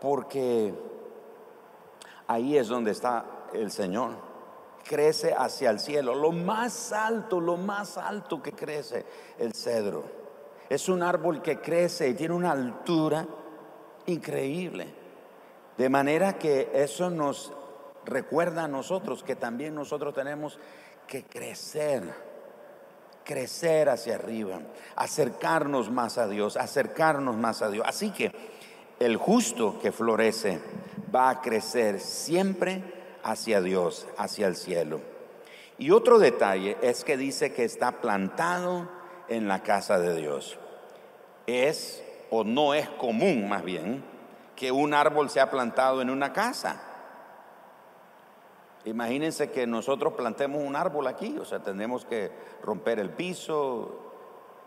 porque 0.00 0.74
ahí 2.26 2.56
es 2.56 2.68
donde 2.68 2.90
está 2.90 3.24
el 3.52 3.70
Señor. 3.70 4.12
Crece 4.84 5.34
hacia 5.36 5.70
el 5.70 5.80
cielo, 5.80 6.14
lo 6.14 6.30
más 6.30 6.92
alto, 6.92 7.40
lo 7.40 7.56
más 7.56 7.96
alto 7.96 8.42
que 8.42 8.52
crece 8.52 9.06
el 9.38 9.54
cedro. 9.54 10.04
Es 10.68 10.88
un 10.88 11.02
árbol 11.02 11.40
que 11.40 11.60
crece 11.60 12.08
y 12.08 12.14
tiene 12.14 12.34
una 12.34 12.52
altura 12.52 13.26
increíble. 14.06 14.92
De 15.76 15.88
manera 15.88 16.38
que 16.38 16.70
eso 16.74 17.10
nos 17.10 17.52
recuerda 18.04 18.64
a 18.64 18.68
nosotros 18.68 19.22
que 19.24 19.36
también 19.36 19.74
nosotros 19.74 20.14
tenemos 20.14 20.58
que 21.06 21.24
crecer, 21.24 22.02
crecer 23.24 23.88
hacia 23.88 24.16
arriba, 24.16 24.60
acercarnos 24.96 25.90
más 25.90 26.18
a 26.18 26.28
Dios, 26.28 26.56
acercarnos 26.56 27.36
más 27.36 27.62
a 27.62 27.70
Dios. 27.70 27.84
Así 27.88 28.10
que 28.10 28.32
el 29.00 29.16
justo 29.16 29.78
que 29.80 29.92
florece 29.92 30.60
va 31.14 31.30
a 31.30 31.40
crecer 31.40 32.00
siempre 32.00 32.82
hacia 33.22 33.60
Dios, 33.60 34.06
hacia 34.16 34.46
el 34.46 34.56
cielo. 34.56 35.00
Y 35.78 35.90
otro 35.90 36.18
detalle 36.18 36.76
es 36.82 37.04
que 37.04 37.16
dice 37.16 37.52
que 37.52 37.64
está 37.64 38.00
plantado 38.00 38.88
en 39.28 39.48
la 39.48 39.62
casa 39.62 39.98
de 39.98 40.14
Dios. 40.14 40.58
Es 41.46 42.02
o 42.30 42.44
no 42.44 42.74
es 42.74 42.88
común 42.88 43.48
más 43.48 43.64
bien 43.64 44.04
que 44.56 44.70
un 44.70 44.94
árbol 44.94 45.30
sea 45.30 45.50
plantado 45.50 46.00
en 46.00 46.10
una 46.10 46.32
casa. 46.32 46.80
Imagínense 48.86 49.50
que 49.50 49.66
nosotros 49.66 50.12
plantemos 50.12 50.62
un 50.62 50.76
árbol 50.76 51.06
aquí, 51.06 51.38
o 51.38 51.44
sea, 51.44 51.60
tenemos 51.60 52.04
que 52.04 52.30
romper 52.62 52.98
el 52.98 53.10
piso, 53.10 53.98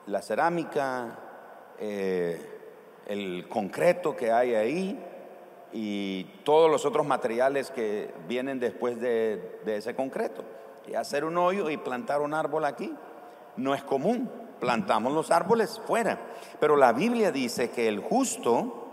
la 0.07 0.21
cerámica, 0.21 1.19
eh, 1.79 2.57
el 3.05 3.47
concreto 3.47 4.15
que 4.15 4.31
hay 4.31 4.55
ahí 4.55 4.99
y 5.71 6.23
todos 6.43 6.71
los 6.71 6.85
otros 6.85 7.05
materiales 7.05 7.69
que 7.69 8.11
vienen 8.27 8.59
después 8.59 8.99
de, 8.99 9.59
de 9.63 9.77
ese 9.77 9.95
concreto. 9.95 10.43
Y 10.87 10.95
hacer 10.95 11.23
un 11.23 11.37
hoyo 11.37 11.69
y 11.69 11.77
plantar 11.77 12.21
un 12.21 12.33
árbol 12.33 12.65
aquí 12.65 12.93
no 13.57 13.75
es 13.75 13.83
común. 13.83 14.31
Plantamos 14.59 15.13
los 15.13 15.29
árboles 15.29 15.79
fuera. 15.85 16.17
Pero 16.59 16.75
la 16.75 16.93
Biblia 16.93 17.31
dice 17.31 17.69
que 17.69 17.87
el 17.87 17.99
justo 17.99 18.86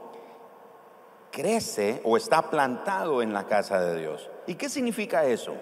crece 1.34 2.00
o 2.04 2.16
está 2.16 2.48
plantado 2.48 3.20
en 3.20 3.32
la 3.32 3.46
casa 3.46 3.80
de 3.80 3.98
Dios. 3.98 4.30
¿Y 4.46 4.54
qué 4.54 4.68
significa 4.68 5.24
eso? 5.24 5.54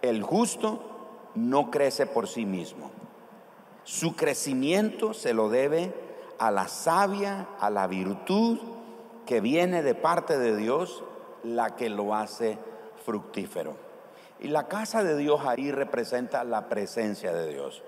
El 0.00 0.22
justo 0.22 1.30
no 1.34 1.70
crece 1.70 2.06
por 2.06 2.28
sí 2.28 2.46
mismo. 2.46 2.92
Su 3.82 4.14
crecimiento 4.14 5.12
se 5.12 5.34
lo 5.34 5.48
debe 5.48 5.92
a 6.38 6.52
la 6.52 6.68
savia, 6.68 7.48
a 7.58 7.68
la 7.68 7.88
virtud 7.88 8.60
que 9.26 9.40
viene 9.40 9.82
de 9.82 9.96
parte 9.96 10.38
de 10.38 10.56
Dios, 10.56 11.02
la 11.42 11.74
que 11.74 11.90
lo 11.90 12.14
hace 12.14 12.56
fructífero. 13.04 13.76
Y 14.38 14.48
la 14.48 14.68
casa 14.68 15.02
de 15.02 15.16
Dios 15.16 15.40
ahí 15.44 15.72
representa 15.72 16.44
la 16.44 16.68
presencia 16.68 17.32
de 17.32 17.48
Dios. 17.52 17.82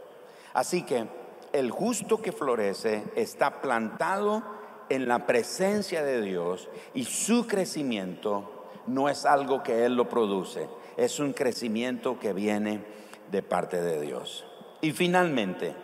Así 0.52 0.82
que 0.82 1.06
el 1.52 1.70
justo 1.70 2.20
que 2.20 2.32
florece 2.32 3.04
está 3.14 3.60
plantado 3.60 4.42
en 4.88 5.08
la 5.08 5.26
presencia 5.26 6.02
de 6.02 6.20
Dios 6.20 6.68
y 6.94 7.04
su 7.04 7.46
crecimiento 7.46 8.68
no 8.86 9.08
es 9.08 9.24
algo 9.24 9.62
que 9.62 9.84
Él 9.84 9.94
lo 9.96 10.08
produce, 10.08 10.68
es 10.96 11.18
un 11.18 11.32
crecimiento 11.32 12.18
que 12.18 12.32
viene 12.32 12.84
de 13.30 13.42
parte 13.42 13.80
de 13.80 14.00
Dios. 14.00 14.44
Y 14.80 14.92
finalmente 14.92 15.74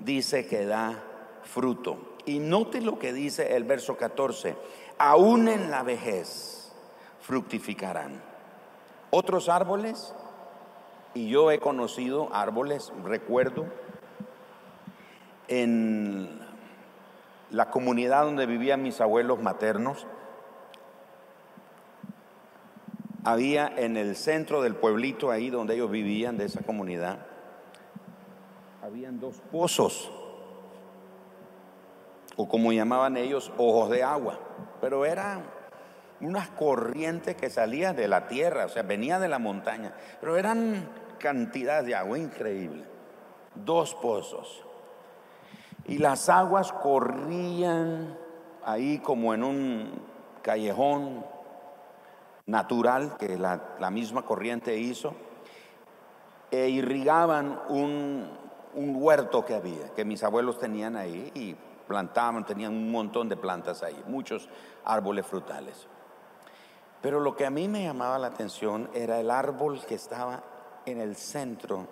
dice 0.00 0.46
que 0.46 0.66
da 0.66 1.02
fruto. 1.42 2.16
Y 2.26 2.38
note 2.38 2.80
lo 2.80 2.98
que 2.98 3.12
dice 3.12 3.56
el 3.56 3.64
verso 3.64 3.96
14, 3.96 4.56
aún 4.98 5.48
en 5.48 5.70
la 5.70 5.82
vejez 5.82 6.72
fructificarán. 7.20 8.22
Otros 9.10 9.48
árboles, 9.48 10.14
y 11.14 11.28
yo 11.28 11.50
he 11.50 11.58
conocido 11.58 12.28
árboles, 12.32 12.92
recuerdo, 13.04 13.66
en 15.48 16.39
la 17.50 17.70
comunidad 17.70 18.24
donde 18.24 18.46
vivían 18.46 18.82
mis 18.82 19.00
abuelos 19.00 19.40
maternos, 19.40 20.06
había 23.24 23.68
en 23.76 23.96
el 23.96 24.16
centro 24.16 24.62
del 24.62 24.74
pueblito 24.76 25.30
ahí 25.30 25.50
donde 25.50 25.74
ellos 25.74 25.90
vivían, 25.90 26.38
de 26.38 26.46
esa 26.46 26.62
comunidad, 26.62 27.26
habían 28.82 29.20
dos 29.20 29.36
pozos, 29.52 30.10
o 32.36 32.48
como 32.48 32.72
llamaban 32.72 33.16
ellos, 33.16 33.52
ojos 33.58 33.90
de 33.90 34.02
agua, 34.02 34.38
pero 34.80 35.04
eran 35.04 35.42
unas 36.20 36.48
corrientes 36.50 37.36
que 37.36 37.50
salían 37.50 37.96
de 37.96 38.08
la 38.08 38.28
tierra, 38.28 38.66
o 38.66 38.68
sea, 38.68 38.82
venía 38.82 39.18
de 39.18 39.28
la 39.28 39.38
montaña, 39.38 39.94
pero 40.20 40.36
eran 40.36 40.88
cantidades 41.18 41.86
de 41.86 41.94
agua 41.94 42.18
increíble. 42.18 42.84
Dos 43.54 43.94
pozos. 43.94 44.64
Y 45.90 45.98
las 45.98 46.28
aguas 46.28 46.72
corrían 46.72 48.16
ahí 48.64 49.00
como 49.00 49.34
en 49.34 49.42
un 49.42 49.90
callejón 50.40 51.26
natural 52.46 53.16
que 53.18 53.36
la, 53.36 53.90
misma 53.90 54.22
corriente 54.22 54.78
hizo, 54.78 55.14
e 56.52 56.68
irrigaban 56.68 57.60
un, 57.68 58.30
un 58.74 59.02
huerto 59.02 59.44
que 59.44 59.56
había, 59.56 59.92
que 59.96 60.04
mis 60.04 60.22
abuelos 60.22 60.60
tenían 60.60 60.94
ahí, 60.94 61.32
y 61.34 61.56
plantaban, 61.88 62.46
tenían 62.46 62.72
un 62.72 62.92
montón 62.92 63.28
de 63.28 63.36
plantas 63.36 63.82
ahí, 63.82 64.00
muchos 64.06 64.48
árboles 64.84 65.26
frutales. 65.26 65.88
Pero 67.02 67.18
lo 67.18 67.34
que 67.34 67.46
a 67.46 67.50
mí 67.50 67.66
me 67.66 67.82
llamaba 67.82 68.16
la 68.20 68.28
atención 68.28 68.88
era 68.94 69.18
el 69.18 69.28
árbol 69.28 69.84
que 69.84 69.96
estaba 69.96 70.44
en 70.86 71.00
el 71.00 71.16
centro, 71.16 71.88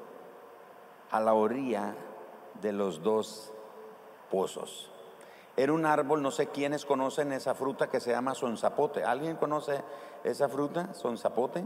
a 1.10 1.18
la 1.18 1.34
orilla 1.34 1.96
de 2.62 2.72
los 2.72 3.02
dos 3.02 3.54
pozos. 4.30 4.90
Era 5.56 5.72
un 5.72 5.86
árbol, 5.86 6.22
no 6.22 6.30
sé 6.30 6.46
quiénes 6.48 6.84
conocen 6.84 7.32
esa 7.32 7.54
fruta 7.54 7.88
que 7.88 8.00
se 8.00 8.12
llama 8.12 8.34
sonzapote. 8.34 9.02
¿Alguien 9.02 9.36
conoce 9.36 9.82
esa 10.22 10.48
fruta, 10.48 10.94
sonzapote? 10.94 11.64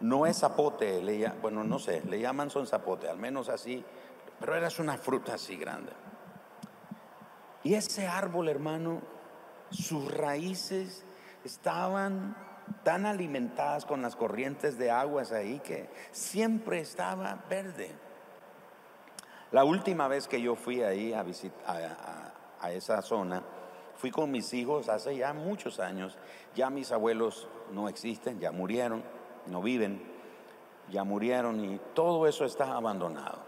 No 0.00 0.26
es 0.26 0.38
zapote, 0.38 1.00
le, 1.02 1.28
bueno, 1.40 1.64
no 1.64 1.78
sé, 1.78 2.02
le 2.06 2.20
llaman 2.20 2.50
sonzapote, 2.50 3.08
al 3.08 3.18
menos 3.18 3.48
así, 3.48 3.84
pero 4.40 4.56
era 4.56 4.68
una 4.78 4.96
fruta 4.96 5.34
así 5.34 5.56
grande. 5.56 5.92
Y 7.62 7.74
ese 7.74 8.06
árbol, 8.06 8.48
hermano, 8.48 9.00
sus 9.70 10.12
raíces 10.12 11.04
estaban 11.44 12.36
tan 12.84 13.06
alimentadas 13.06 13.84
con 13.84 14.02
las 14.02 14.16
corrientes 14.16 14.78
de 14.78 14.90
aguas 14.90 15.32
ahí 15.32 15.60
que 15.60 15.88
siempre 16.12 16.80
estaba 16.80 17.44
verde. 17.48 18.07
La 19.52 19.64
última 19.64 20.08
vez 20.08 20.28
que 20.28 20.40
yo 20.40 20.54
fui 20.54 20.82
ahí 20.82 21.12
a 21.12 21.22
visitar, 21.22 21.96
a 22.60 22.72
esa 22.72 23.00
zona, 23.02 23.42
fui 23.96 24.10
con 24.10 24.30
mis 24.30 24.52
hijos 24.54 24.88
hace 24.88 25.16
ya 25.16 25.32
muchos 25.32 25.80
años, 25.80 26.16
ya 26.54 26.70
mis 26.70 26.92
abuelos 26.92 27.48
no 27.72 27.88
existen, 27.88 28.38
ya 28.40 28.52
murieron, 28.52 29.02
no 29.46 29.62
viven, 29.62 30.02
ya 30.90 31.04
murieron 31.04 31.64
y 31.64 31.80
todo 31.94 32.26
eso 32.26 32.44
está 32.44 32.74
abandonado. 32.74 33.38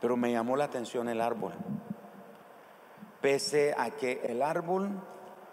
Pero 0.00 0.16
me 0.16 0.32
llamó 0.32 0.56
la 0.56 0.64
atención 0.64 1.08
el 1.08 1.20
árbol, 1.20 1.52
pese 3.20 3.74
a 3.78 3.90
que 3.90 4.20
el 4.24 4.42
árbol 4.42 4.90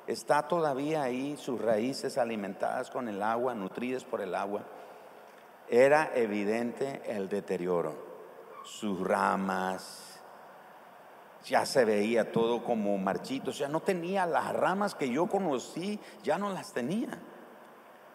está 0.07 0.47
todavía 0.47 1.03
ahí, 1.03 1.37
sus 1.37 1.61
raíces 1.61 2.17
alimentadas 2.17 2.89
con 2.89 3.07
el 3.07 3.21
agua, 3.21 3.55
nutridas 3.55 4.03
por 4.03 4.21
el 4.21 4.35
agua, 4.35 4.63
era 5.69 6.11
evidente 6.15 7.01
el 7.05 7.29
deterioro, 7.29 8.10
sus 8.63 8.99
ramas, 8.99 10.19
ya 11.45 11.65
se 11.65 11.85
veía 11.85 12.31
todo 12.31 12.63
como 12.63 12.97
marchito, 12.97 13.51
o 13.51 13.53
sea, 13.53 13.67
no 13.67 13.79
tenía 13.79 14.25
las 14.25 14.53
ramas 14.53 14.95
que 14.95 15.09
yo 15.09 15.27
conocí, 15.27 15.99
ya 16.23 16.37
no 16.37 16.49
las 16.49 16.73
tenía. 16.73 17.19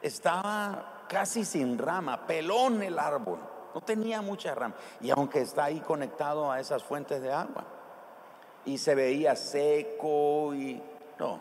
Estaba 0.02 1.04
casi 1.08 1.44
sin 1.44 1.78
rama, 1.78 2.26
pelón 2.26 2.82
el 2.82 2.98
árbol, 2.98 3.40
no 3.74 3.80
tenía 3.80 4.22
mucha 4.22 4.54
rama. 4.54 4.74
Y 5.00 5.10
aunque 5.10 5.40
está 5.40 5.64
ahí 5.64 5.80
conectado 5.80 6.50
a 6.50 6.60
esas 6.60 6.82
fuentes 6.82 7.20
de 7.20 7.32
agua, 7.32 7.64
y 8.64 8.78
se 8.78 8.94
veía 8.94 9.36
seco 9.36 10.52
y 10.54 10.82
no, 11.18 11.40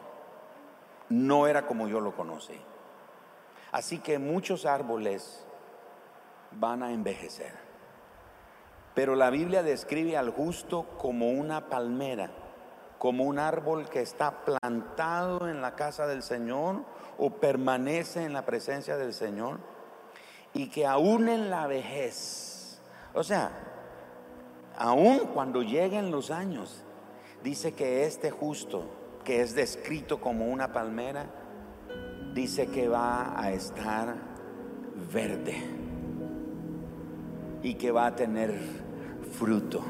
no 1.09 1.47
era 1.47 1.65
como 1.65 1.87
yo 1.87 1.99
lo 1.99 2.15
conocí. 2.15 2.59
Así 3.71 3.99
que 3.99 4.19
muchos 4.19 4.65
árboles 4.65 5.43
van 6.51 6.83
a 6.83 6.93
envejecer. 6.93 7.64
Pero 8.95 9.15
la 9.15 9.29
Biblia 9.29 9.61
describe 9.61 10.17
al 10.17 10.29
justo 10.29 10.85
como 10.97 11.29
una 11.29 11.67
palmera, 11.67 12.31
como 12.97 13.25
un 13.25 13.37
árbol 13.37 13.89
que 13.89 14.01
está 14.01 14.45
plantado 14.45 15.49
en 15.49 15.61
la 15.61 15.75
casa 15.75 16.07
del 16.07 16.23
Señor 16.23 16.77
o 17.17 17.29
permanece 17.29 18.23
en 18.23 18.31
la 18.31 18.45
presencia 18.45 18.95
del 18.95 19.13
Señor 19.13 19.59
y 20.53 20.69
que 20.69 20.87
aún 20.87 21.27
en 21.27 21.49
la 21.49 21.67
vejez, 21.67 22.79
o 23.13 23.21
sea, 23.21 23.51
aún 24.77 25.19
cuando 25.33 25.61
lleguen 25.61 26.09
los 26.09 26.31
años, 26.31 26.81
dice 27.43 27.73
que 27.73 28.05
este 28.05 28.31
justo, 28.31 28.85
que 29.25 29.41
es 29.41 29.55
descrito 29.55 30.21
como 30.21 30.45
una 30.45 30.71
palmera, 30.71 31.25
dice 32.33 32.67
que 32.67 32.87
va 32.87 33.37
a 33.37 33.51
estar 33.51 34.15
verde 35.11 35.55
y 37.61 37.75
que 37.75 37.91
va 37.91 38.05
a 38.07 38.15
tener 38.15 38.84
fruto. 39.35 39.81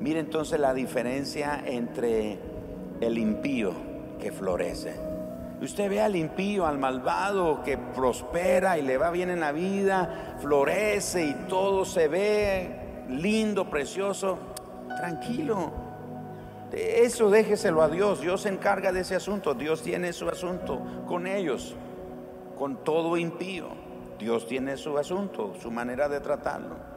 Mire 0.00 0.20
entonces 0.20 0.60
la 0.60 0.74
diferencia 0.74 1.62
entre 1.64 2.38
el 3.00 3.16
impío 3.16 3.72
que 4.20 4.32
florece. 4.32 4.94
Usted 5.62 5.88
ve 5.88 6.00
al 6.02 6.16
impío, 6.16 6.66
al 6.66 6.78
malvado 6.78 7.62
que 7.62 7.78
prospera 7.78 8.76
y 8.76 8.82
le 8.82 8.98
va 8.98 9.10
bien 9.10 9.30
en 9.30 9.40
la 9.40 9.52
vida, 9.52 10.36
florece 10.40 11.24
y 11.24 11.34
todo 11.48 11.84
se 11.84 12.08
ve 12.08 13.04
lindo, 13.08 13.70
precioso. 13.70 14.38
Tranquilo. 14.96 15.72
Eso 16.72 17.30
déjeselo 17.30 17.82
a 17.82 17.88
Dios. 17.88 18.20
Dios 18.20 18.42
se 18.42 18.48
encarga 18.48 18.92
de 18.92 19.00
ese 19.00 19.14
asunto. 19.14 19.54
Dios 19.54 19.82
tiene 19.82 20.12
su 20.12 20.28
asunto 20.28 20.80
con 21.06 21.26
ellos, 21.26 21.76
con 22.58 22.84
todo 22.84 23.16
impío. 23.16 23.68
Dios 24.18 24.46
tiene 24.46 24.76
su 24.76 24.98
asunto, 24.98 25.54
su 25.60 25.70
manera 25.70 26.08
de 26.08 26.20
tratarlo. 26.20 26.93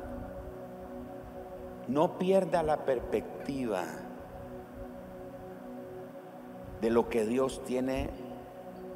No 1.88 2.18
pierda 2.18 2.64
la 2.64 2.86
perspectiva 2.86 3.86
de 6.82 6.90
lo 6.90 7.10
que 7.10 7.26
Dios 7.26 7.64
tiene 7.64 8.10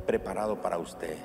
preparado 0.05 0.61
para 0.61 0.77
usted. 0.77 1.17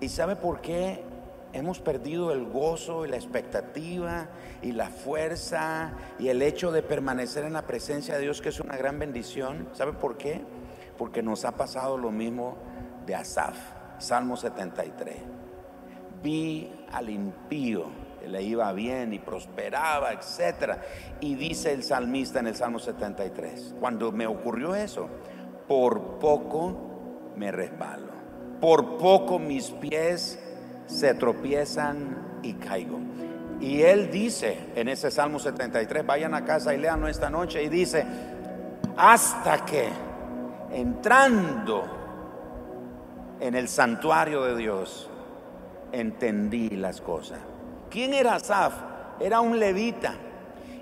¿Y 0.00 0.08
sabe 0.08 0.34
por 0.36 0.60
qué 0.60 1.04
hemos 1.52 1.78
perdido 1.78 2.32
el 2.32 2.46
gozo 2.46 3.04
y 3.04 3.08
la 3.08 3.16
expectativa 3.16 4.28
y 4.62 4.72
la 4.72 4.88
fuerza 4.88 5.92
y 6.18 6.28
el 6.28 6.42
hecho 6.42 6.72
de 6.72 6.82
permanecer 6.82 7.44
en 7.44 7.52
la 7.52 7.66
presencia 7.66 8.14
de 8.14 8.22
Dios, 8.22 8.40
que 8.40 8.48
es 8.48 8.60
una 8.60 8.76
gran 8.76 8.98
bendición? 8.98 9.68
¿Sabe 9.72 9.92
por 9.92 10.16
qué? 10.16 10.42
Porque 10.98 11.22
nos 11.22 11.44
ha 11.44 11.52
pasado 11.52 11.98
lo 11.98 12.10
mismo 12.10 12.56
de 13.06 13.14
Asaf, 13.14 13.56
Salmo 13.98 14.36
73. 14.36 15.16
Vi 16.22 16.86
al 16.92 17.10
impío 17.10 17.86
le 18.28 18.42
iba 18.42 18.72
bien 18.72 19.12
y 19.12 19.18
prosperaba, 19.18 20.12
etc. 20.12 20.74
Y 21.20 21.34
dice 21.34 21.72
el 21.72 21.82
salmista 21.82 22.40
en 22.40 22.48
el 22.48 22.54
Salmo 22.54 22.78
73, 22.78 23.74
cuando 23.80 24.12
me 24.12 24.26
ocurrió 24.26 24.74
eso, 24.74 25.08
por 25.68 26.18
poco 26.18 27.32
me 27.36 27.50
resbalo, 27.50 28.12
por 28.60 28.98
poco 28.98 29.38
mis 29.38 29.70
pies 29.70 30.38
se 30.86 31.14
tropiezan 31.14 32.40
y 32.42 32.54
caigo. 32.54 32.98
Y 33.60 33.82
él 33.82 34.10
dice 34.10 34.58
en 34.74 34.88
ese 34.88 35.10
Salmo 35.10 35.38
73, 35.38 36.04
vayan 36.04 36.34
a 36.34 36.44
casa 36.44 36.74
y 36.74 36.78
leanlo 36.78 37.08
esta 37.08 37.30
noche, 37.30 37.62
y 37.62 37.68
dice, 37.68 38.04
hasta 38.96 39.64
que 39.64 39.88
entrando 40.72 41.84
en 43.40 43.54
el 43.54 43.68
santuario 43.68 44.42
de 44.44 44.56
Dios, 44.56 45.08
entendí 45.92 46.70
las 46.70 47.00
cosas. 47.00 47.38
¿Quién 47.92 48.14
era 48.14 48.36
Asaf? 48.36 48.72
Era 49.20 49.42
un 49.42 49.58
levita. 49.58 50.14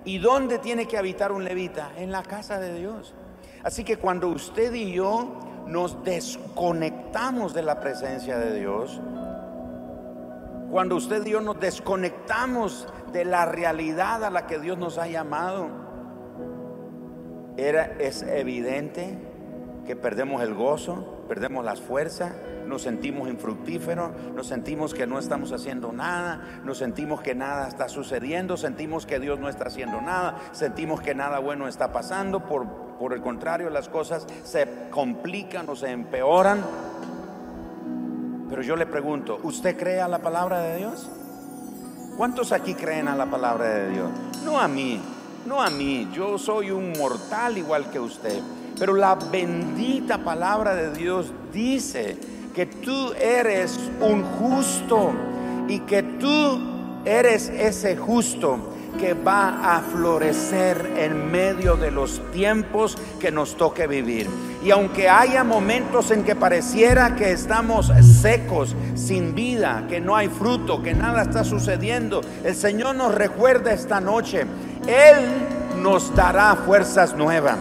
¿Y 0.05 0.19
dónde 0.19 0.59
tiene 0.59 0.87
que 0.87 0.97
habitar 0.97 1.33
un 1.33 1.43
levita? 1.43 1.91
En 1.97 2.13
la 2.13 2.23
casa 2.23 2.61
de 2.61 2.79
Dios. 2.79 3.15
Así 3.65 3.83
que 3.83 3.97
cuando 3.97 4.29
usted 4.29 4.73
y 4.73 4.93
yo 4.93 5.41
nos 5.67 6.05
desconectamos 6.05 7.53
de 7.53 7.63
la 7.63 7.81
presencia 7.81 8.39
de 8.39 8.59
Dios, 8.61 9.01
cuando 10.71 10.95
usted 10.95 11.27
y 11.27 11.31
yo 11.31 11.41
nos 11.41 11.59
desconectamos 11.59 12.87
de 13.13 13.25
la 13.25 13.45
realidad 13.45 14.25
a 14.25 14.31
la 14.31 14.47
que 14.47 14.61
Dios 14.61 14.79
nos 14.79 14.97
ha 14.97 15.09
llamado, 15.09 15.69
era, 17.57 17.97
es 17.99 18.23
evidente 18.23 19.19
que 19.85 19.97
perdemos 19.97 20.43
el 20.43 20.55
gozo, 20.55 21.25
perdemos 21.29 21.65
las 21.65 21.81
fuerzas, 21.81 22.33
nos 22.71 22.83
sentimos 22.83 23.29
infructíferos, 23.29 24.12
nos 24.35 24.47
sentimos 24.47 24.95
que 24.95 25.07
no 25.07 25.18
estamos 25.18 25.53
haciendo 25.53 25.93
nada, 25.93 26.61
nos 26.64 26.79
sentimos 26.79 27.21
que 27.21 27.35
nada 27.35 27.68
está 27.68 27.89
sucediendo, 27.89 28.57
sentimos 28.57 29.05
que 29.05 29.18
Dios 29.18 29.41
no 29.41 29.49
está 29.49 29.64
haciendo 29.64 30.01
nada, 30.01 30.39
sentimos 30.53 31.01
que 31.01 31.14
nada 31.14 31.41
bueno 31.41 31.66
está 31.66 31.93
pasando, 31.93 32.47
por, 32.47 32.66
por 32.99 33.12
el 33.12 33.21
contrario 33.21 33.68
las 33.71 33.89
cosas 33.89 34.27
se 34.45 34.66
complican 34.91 35.68
o 35.68 35.75
se 35.75 35.91
empeoran. 35.91 36.64
Pero 38.49 38.62
yo 38.62 38.77
le 38.77 38.87
pregunto, 38.87 39.41
¿usted 39.43 39.77
cree 39.77 40.01
a 40.01 40.09
la 40.09 40.21
palabra 40.21 40.61
de 40.61 40.79
Dios? 40.79 41.11
¿Cuántos 42.16 42.53
aquí 42.53 42.75
creen 42.75 43.09
a 43.09 43.16
la 43.16 43.27
palabra 43.27 43.68
de 43.68 43.91
Dios? 43.91 44.11
No 44.45 44.61
a 44.61 44.68
mí, 44.68 45.01
no 45.45 45.61
a 45.61 45.71
mí, 45.71 46.09
yo 46.12 46.39
soy 46.39 46.71
un 46.71 46.93
mortal 46.93 47.59
igual 47.59 47.91
que 47.91 47.99
usted. 47.99 48.41
Pero 48.79 48.95
la 48.95 49.14
bendita 49.14 50.18
palabra 50.18 50.75
de 50.75 50.93
Dios 50.93 51.33
dice 51.53 52.39
que 52.55 52.66
tú 52.66 53.12
eres 53.12 53.78
un 54.01 54.22
justo 54.22 55.12
y 55.68 55.80
que 55.80 56.03
tú 56.03 56.59
eres 57.05 57.48
ese 57.48 57.96
justo 57.96 58.59
que 58.98 59.14
va 59.14 59.76
a 59.76 59.80
florecer 59.80 60.94
en 60.96 61.30
medio 61.30 61.76
de 61.76 61.90
los 61.90 62.20
tiempos 62.32 62.98
que 63.20 63.30
nos 63.30 63.57
toque 63.57 63.86
vivir. 63.86 64.28
Y 64.64 64.72
aunque 64.72 65.09
haya 65.09 65.44
momentos 65.44 66.11
en 66.11 66.24
que 66.24 66.34
pareciera 66.34 67.14
que 67.14 67.30
estamos 67.30 67.92
secos, 68.20 68.74
sin 68.94 69.34
vida, 69.34 69.86
que 69.88 70.01
no 70.01 70.16
hay 70.16 70.28
fruto, 70.28 70.82
que 70.82 70.92
nada 70.92 71.22
está 71.22 71.44
sucediendo, 71.44 72.20
el 72.44 72.55
Señor 72.55 72.96
nos 72.96 73.14
recuerda 73.14 73.72
esta 73.72 74.01
noche, 74.01 74.44
Él 74.86 75.80
nos 75.80 76.14
dará 76.14 76.57
fuerzas 76.57 77.14
nuevas 77.16 77.59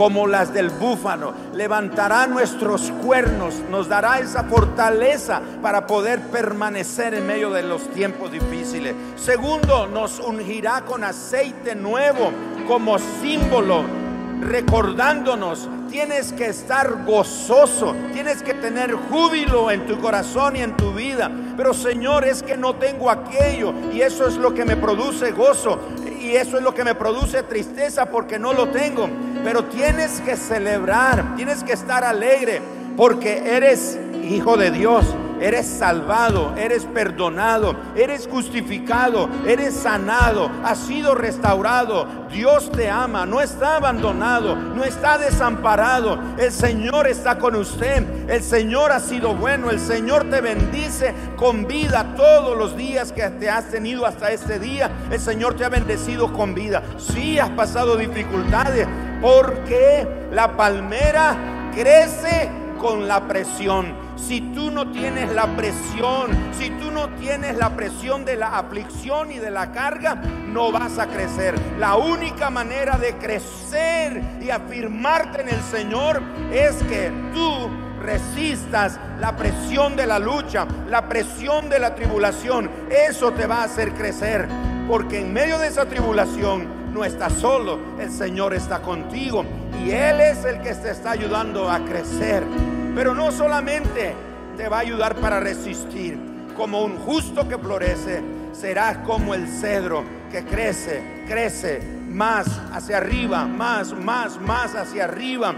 como 0.00 0.26
las 0.26 0.54
del 0.54 0.70
búfalo, 0.70 1.34
levantará 1.52 2.26
nuestros 2.26 2.90
cuernos, 3.04 3.56
nos 3.70 3.86
dará 3.86 4.18
esa 4.18 4.44
fortaleza 4.44 5.42
para 5.60 5.86
poder 5.86 6.22
permanecer 6.28 7.12
en 7.12 7.26
medio 7.26 7.50
de 7.50 7.62
los 7.62 7.86
tiempos 7.90 8.32
difíciles. 8.32 8.94
Segundo, 9.16 9.86
nos 9.86 10.18
ungirá 10.18 10.86
con 10.86 11.04
aceite 11.04 11.74
nuevo 11.74 12.32
como 12.66 12.98
símbolo, 12.98 13.84
recordándonos 14.40 15.68
tienes 15.90 16.32
que 16.32 16.46
estar 16.46 17.04
gozoso, 17.04 17.94
tienes 18.14 18.42
que 18.42 18.54
tener 18.54 18.94
júbilo 18.94 19.70
en 19.70 19.84
tu 19.86 20.00
corazón 20.00 20.56
y 20.56 20.62
en 20.62 20.76
tu 20.78 20.94
vida. 20.94 21.30
Pero 21.58 21.74
Señor, 21.74 22.24
es 22.24 22.42
que 22.42 22.56
no 22.56 22.76
tengo 22.76 23.10
aquello 23.10 23.74
y 23.92 24.00
eso 24.00 24.26
es 24.26 24.36
lo 24.36 24.54
que 24.54 24.64
me 24.64 24.76
produce 24.76 25.32
gozo 25.32 25.78
y 26.20 26.36
eso 26.36 26.56
es 26.56 26.62
lo 26.62 26.72
que 26.72 26.84
me 26.84 26.94
produce 26.94 27.42
tristeza 27.42 28.06
porque 28.06 28.38
no 28.38 28.52
lo 28.52 28.68
tengo. 28.68 29.08
Pero 29.42 29.64
tienes 29.64 30.20
que 30.20 30.36
celebrar, 30.36 31.34
tienes 31.36 31.64
que 31.64 31.72
estar 31.72 32.04
alegre 32.04 32.60
porque 32.96 33.56
eres 33.56 33.98
hijo 34.22 34.56
de 34.56 34.70
Dios 34.70 35.06
eres 35.40 35.66
salvado, 35.66 36.54
eres 36.56 36.84
perdonado, 36.84 37.74
eres 37.96 38.28
justificado, 38.30 39.28
eres 39.46 39.74
sanado, 39.74 40.50
has 40.62 40.78
sido 40.78 41.14
restaurado. 41.14 42.06
Dios 42.30 42.70
te 42.70 42.88
ama, 42.88 43.26
no 43.26 43.40
está 43.40 43.76
abandonado, 43.76 44.54
no 44.54 44.84
está 44.84 45.18
desamparado. 45.18 46.18
El 46.38 46.52
Señor 46.52 47.08
está 47.08 47.38
con 47.38 47.56
usted, 47.56 48.30
el 48.30 48.42
Señor 48.42 48.92
ha 48.92 49.00
sido 49.00 49.34
bueno, 49.34 49.70
el 49.70 49.80
Señor 49.80 50.30
te 50.30 50.40
bendice 50.40 51.14
con 51.36 51.66
vida 51.66 52.14
todos 52.16 52.56
los 52.56 52.76
días 52.76 53.12
que 53.12 53.28
te 53.30 53.50
has 53.50 53.70
tenido 53.70 54.06
hasta 54.06 54.30
este 54.30 54.58
día. 54.58 54.90
El 55.10 55.18
Señor 55.18 55.54
te 55.54 55.64
ha 55.64 55.68
bendecido 55.68 56.32
con 56.32 56.54
vida. 56.54 56.82
Si 56.98 57.38
has 57.38 57.50
pasado 57.50 57.96
dificultades, 57.96 58.86
porque 59.20 60.06
la 60.32 60.56
palmera 60.56 61.70
crece 61.74 62.50
con 62.78 63.06
la 63.06 63.26
presión. 63.28 63.99
Si 64.26 64.40
tú 64.54 64.70
no 64.70 64.90
tienes 64.92 65.32
la 65.32 65.56
presión, 65.56 66.30
si 66.52 66.70
tú 66.70 66.90
no 66.90 67.08
tienes 67.14 67.56
la 67.56 67.70
presión 67.70 68.24
de 68.24 68.36
la 68.36 68.58
aflicción 68.58 69.32
y 69.32 69.38
de 69.38 69.50
la 69.50 69.72
carga, 69.72 70.14
no 70.14 70.70
vas 70.70 70.98
a 70.98 71.06
crecer. 71.06 71.54
La 71.78 71.96
única 71.96 72.50
manera 72.50 72.96
de 72.96 73.14
crecer 73.16 74.22
y 74.40 74.50
afirmarte 74.50 75.42
en 75.42 75.48
el 75.48 75.60
Señor 75.62 76.22
es 76.52 76.76
que 76.84 77.10
tú 77.32 77.68
resistas 78.00 78.98
la 79.18 79.36
presión 79.36 79.96
de 79.96 80.06
la 80.06 80.18
lucha, 80.18 80.66
la 80.88 81.08
presión 81.08 81.68
de 81.68 81.78
la 81.78 81.94
tribulación. 81.94 82.70
Eso 82.90 83.32
te 83.32 83.46
va 83.46 83.62
a 83.62 83.64
hacer 83.64 83.92
crecer. 83.94 84.48
Porque 84.88 85.20
en 85.20 85.32
medio 85.32 85.58
de 85.58 85.68
esa 85.68 85.86
tribulación 85.86 86.92
no 86.92 87.04
estás 87.04 87.32
solo, 87.34 87.78
el 88.00 88.10
Señor 88.10 88.54
está 88.54 88.80
contigo 88.80 89.44
y 89.84 89.90
Él 89.90 90.20
es 90.20 90.44
el 90.44 90.60
que 90.60 90.74
te 90.74 90.90
está 90.90 91.12
ayudando 91.12 91.70
a 91.70 91.78
crecer. 91.84 92.44
Pero 92.94 93.14
no 93.14 93.30
solamente 93.32 94.14
te 94.56 94.68
va 94.68 94.78
a 94.78 94.80
ayudar 94.80 95.14
para 95.16 95.40
resistir, 95.40 96.18
como 96.56 96.82
un 96.82 96.96
justo 96.98 97.48
que 97.48 97.56
florece, 97.56 98.22
serás 98.52 98.98
como 98.98 99.34
el 99.34 99.48
cedro 99.48 100.04
que 100.30 100.44
crece, 100.44 101.24
crece 101.26 101.80
más 102.08 102.46
hacia 102.72 102.98
arriba, 102.98 103.46
más, 103.46 103.92
más, 103.92 104.40
más 104.40 104.74
hacia 104.74 105.04
arriba. 105.04 105.54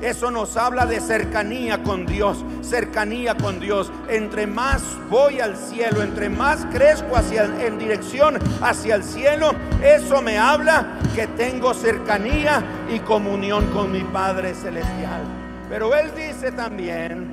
Eso 0.00 0.30
nos 0.30 0.56
habla 0.56 0.84
de 0.86 1.00
cercanía 1.00 1.82
con 1.82 2.04
Dios, 2.04 2.44
cercanía 2.62 3.36
con 3.36 3.60
Dios. 3.60 3.92
Entre 4.08 4.46
más 4.46 4.82
voy 5.08 5.40
al 5.40 5.56
cielo, 5.56 6.02
entre 6.02 6.28
más 6.28 6.66
crezco 6.66 7.16
hacia 7.16 7.44
en 7.64 7.78
dirección 7.78 8.38
hacia 8.60 8.96
el 8.96 9.04
cielo, 9.04 9.52
eso 9.82 10.20
me 10.20 10.38
habla 10.38 10.98
que 11.14 11.26
tengo 11.28 11.72
cercanía 11.72 12.62
y 12.92 12.98
comunión 12.98 13.66
con 13.70 13.92
mi 13.92 14.02
Padre 14.02 14.54
celestial. 14.54 15.33
Pero 15.68 15.94
él 15.94 16.12
dice 16.14 16.52
también 16.52 17.32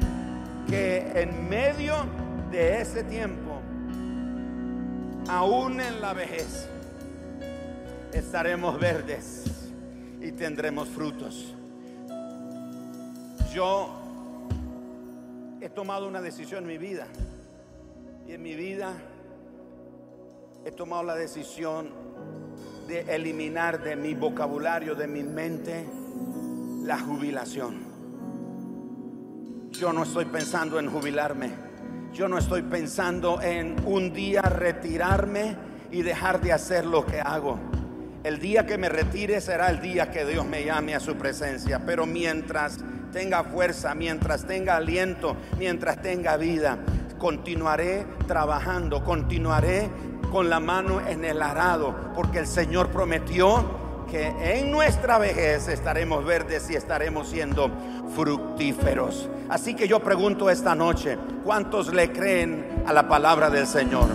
que 0.68 1.12
en 1.16 1.50
medio 1.50 1.96
de 2.50 2.82
ese 2.82 3.04
tiempo, 3.04 3.62
aún 5.28 5.82
en 5.82 6.02
la 6.02 6.14
vejez, 6.14 6.68
estaremos 8.14 8.80
verdes 8.80 9.44
y 10.22 10.32
tendremos 10.32 10.88
frutos. 10.90 11.56
Yo 13.54 13.90
he 15.60 15.70
tomado 15.70 16.08
una 16.08 16.22
decisión 16.22 16.64
en 16.64 16.68
mi 16.68 16.78
vida 16.78 17.08
y 18.28 18.34
en 18.34 18.42
mi 18.42 18.56
vida 18.56 18.94
he 20.66 20.72
tomado 20.72 21.04
la 21.04 21.16
decisión 21.16 21.90
de 22.88 23.02
eliminar 23.14 23.84
de 23.84 23.96
mi 23.96 24.14
vocabulario, 24.14 24.96
de 24.96 25.08
mi 25.08 25.24
mente, 25.24 25.86
la 26.84 27.00
jubilación. 27.00 27.91
Yo 29.82 29.92
no 29.92 30.04
estoy 30.04 30.26
pensando 30.26 30.78
en 30.78 30.92
jubilarme. 30.92 31.50
Yo 32.14 32.28
no 32.28 32.38
estoy 32.38 32.62
pensando 32.62 33.42
en 33.42 33.76
un 33.84 34.14
día 34.14 34.44
retirarme 34.44 35.58
y 35.90 36.04
dejar 36.04 36.40
de 36.40 36.54
hacer 36.54 36.86
lo 36.86 37.04
que 37.04 37.20
hago. 37.20 37.58
El 38.24 38.38
día 38.38 38.68
que 38.68 38.78
me 38.78 38.90
retire 38.90 39.42
será 39.42 39.72
el 39.72 39.82
día 39.82 40.12
que 40.12 40.24
Dios 40.24 40.46
me 40.46 40.64
llame 40.64 40.94
a 40.94 41.00
su 41.00 41.16
presencia. 41.16 41.82
Pero 41.84 42.06
mientras 42.06 42.78
tenga 43.12 43.44
fuerza, 43.44 43.96
mientras 43.96 44.46
tenga 44.46 44.76
aliento, 44.76 45.36
mientras 45.58 46.00
tenga 46.00 46.38
vida, 46.38 46.78
continuaré 47.18 48.06
trabajando, 48.28 49.04
continuaré 49.04 49.90
con 50.32 50.48
la 50.48 50.60
mano 50.60 51.02
en 51.02 51.26
el 51.26 51.42
arado, 51.42 52.14
porque 52.14 52.38
el 52.38 52.46
Señor 52.46 52.90
prometió 52.92 53.82
que 54.12 54.60
en 54.60 54.70
nuestra 54.70 55.18
vejez 55.18 55.70
estaremos 55.70 56.24
verdes 56.24 56.70
y 56.70 56.76
estaremos 56.76 57.30
siendo 57.30 57.72
fructíferos. 58.14 59.28
Así 59.52 59.74
que 59.74 59.86
yo 59.86 60.00
pregunto 60.00 60.50
esta 60.50 60.74
noche, 60.76 61.18
¿cuántos 61.44 61.94
le 61.94 62.14
creen 62.14 62.86
a 62.88 62.94
la 62.94 63.10
palabra 63.10 63.50
del 63.50 63.68
Señor? 63.68 64.08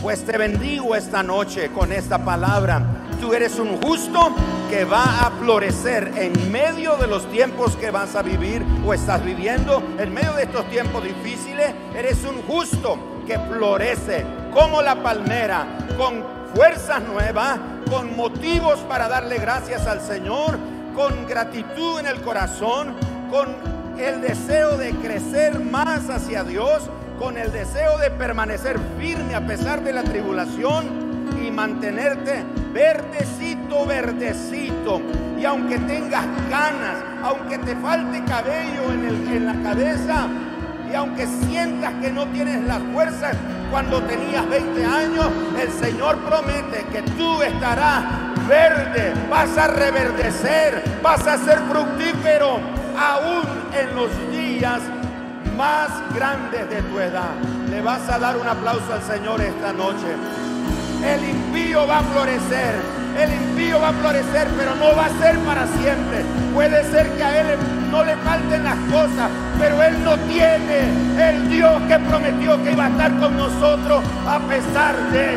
Pues 0.00 0.24
te 0.24 0.38
bendigo 0.38 0.96
esta 0.96 1.22
noche 1.22 1.70
con 1.72 1.92
esta 1.92 2.24
palabra. 2.24 2.82
Tú 3.20 3.34
eres 3.34 3.58
un 3.58 3.78
justo 3.82 4.34
que 4.70 4.86
va 4.86 5.26
a 5.26 5.30
florecer 5.32 6.12
en 6.16 6.50
medio 6.50 6.96
de 6.96 7.06
los 7.06 7.30
tiempos 7.30 7.76
que 7.76 7.90
vas 7.90 8.16
a 8.16 8.22
vivir 8.22 8.64
o 8.86 8.94
estás 8.94 9.22
viviendo. 9.22 9.82
En 9.98 10.14
medio 10.14 10.32
de 10.32 10.44
estos 10.44 10.64
tiempos 10.70 11.04
difíciles, 11.04 11.74
eres 11.94 12.24
un 12.24 12.40
justo 12.40 12.96
que 13.26 13.38
florece 13.38 14.24
como 14.54 14.80
la 14.80 15.02
palmera, 15.02 15.66
con 15.98 16.24
fuerzas 16.54 17.02
nuevas, 17.02 17.58
con 17.90 18.16
motivos 18.16 18.78
para 18.88 19.06
darle 19.06 19.36
gracias 19.36 19.86
al 19.86 20.00
Señor, 20.00 20.58
con 20.94 21.26
gratitud 21.26 22.00
en 22.00 22.06
el 22.06 22.22
corazón, 22.22 22.94
con 23.30 23.81
el 23.98 24.20
deseo 24.20 24.76
de 24.76 24.90
crecer 24.92 25.58
más 25.60 26.08
hacia 26.10 26.44
Dios, 26.44 26.88
con 27.18 27.38
el 27.38 27.52
deseo 27.52 27.98
de 27.98 28.10
permanecer 28.10 28.78
firme 28.98 29.34
a 29.34 29.46
pesar 29.46 29.82
de 29.82 29.92
la 29.92 30.02
tribulación 30.02 31.30
y 31.40 31.50
mantenerte 31.50 32.44
verdecito, 32.72 33.86
verdecito. 33.86 35.00
Y 35.38 35.44
aunque 35.44 35.78
tengas 35.78 36.24
ganas, 36.50 36.96
aunque 37.22 37.58
te 37.58 37.76
falte 37.76 38.24
cabello 38.24 38.92
en, 38.92 39.04
el, 39.04 39.36
en 39.36 39.46
la 39.46 39.70
cabeza, 39.70 40.28
y 40.90 40.94
aunque 40.94 41.26
sientas 41.26 41.94
que 42.02 42.10
no 42.12 42.26
tienes 42.26 42.62
las 42.66 42.80
fuerzas 42.92 43.34
cuando 43.70 44.02
tenías 44.02 44.46
20 44.48 44.84
años, 44.84 45.26
el 45.58 45.70
Señor 45.72 46.18
promete 46.18 46.84
que 46.92 47.02
tú 47.12 47.40
estarás 47.40 48.04
verde, 48.46 49.14
vas 49.30 49.56
a 49.56 49.68
reverdecer, 49.68 50.82
vas 51.02 51.26
a 51.26 51.38
ser 51.38 51.58
fructífero 51.60 52.60
aún 52.98 53.61
en 53.74 53.94
los 53.94 54.10
días 54.30 54.80
más 55.56 55.88
grandes 56.14 56.68
de 56.68 56.82
tu 56.82 56.98
edad. 56.98 57.34
Le 57.70 57.80
vas 57.80 58.08
a 58.08 58.18
dar 58.18 58.36
un 58.36 58.46
aplauso 58.46 58.92
al 58.92 59.02
Señor 59.02 59.40
esta 59.40 59.72
noche. 59.72 60.16
El 61.04 61.28
impío 61.28 61.86
va 61.86 61.98
a 61.98 62.02
florecer. 62.02 62.74
El 63.18 63.32
impío 63.32 63.80
va 63.80 63.88
a 63.90 63.92
florecer, 63.92 64.48
pero 64.56 64.74
no 64.76 64.96
va 64.96 65.06
a 65.06 65.18
ser 65.20 65.38
para 65.40 65.66
siempre. 65.66 66.24
Puede 66.54 66.82
ser 66.90 67.10
que 67.12 67.22
a 67.22 67.40
él 67.40 67.58
no 67.90 68.04
le 68.04 68.16
falten 68.16 68.64
las 68.64 68.78
cosas, 68.90 69.30
pero 69.58 69.82
él 69.82 70.02
no 70.02 70.16
tiene 70.18 71.28
el 71.28 71.50
Dios 71.50 71.82
que 71.88 71.98
prometió 71.98 72.62
que 72.62 72.72
iba 72.72 72.86
a 72.86 72.88
estar 72.88 73.18
con 73.18 73.36
nosotros 73.36 74.02
a 74.26 74.38
pesar 74.40 74.96
de. 75.12 75.36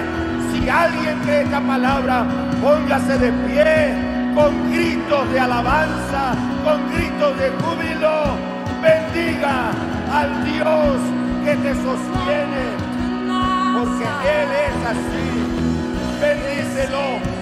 Si 0.53 0.69
alguien 0.69 1.19
cree 1.25 1.41
esta 1.41 1.59
palabra, 1.59 2.25
póngase 2.61 3.17
de 3.17 3.31
pie 3.31 4.14
con 4.35 4.71
gritos 4.71 5.31
de 5.31 5.39
alabanza, 5.39 6.35
con 6.63 6.91
gritos 6.93 7.37
de 7.39 7.49
júbilo. 7.51 8.37
Bendiga 8.81 9.71
al 10.11 10.43
Dios 10.43 10.97
que 11.45 11.55
te 11.55 11.73
sostiene, 11.73 12.65
porque 13.73 14.05
Él 14.37 14.49
es 14.67 14.77
así. 14.91 15.27
Bendícelo. 16.21 17.34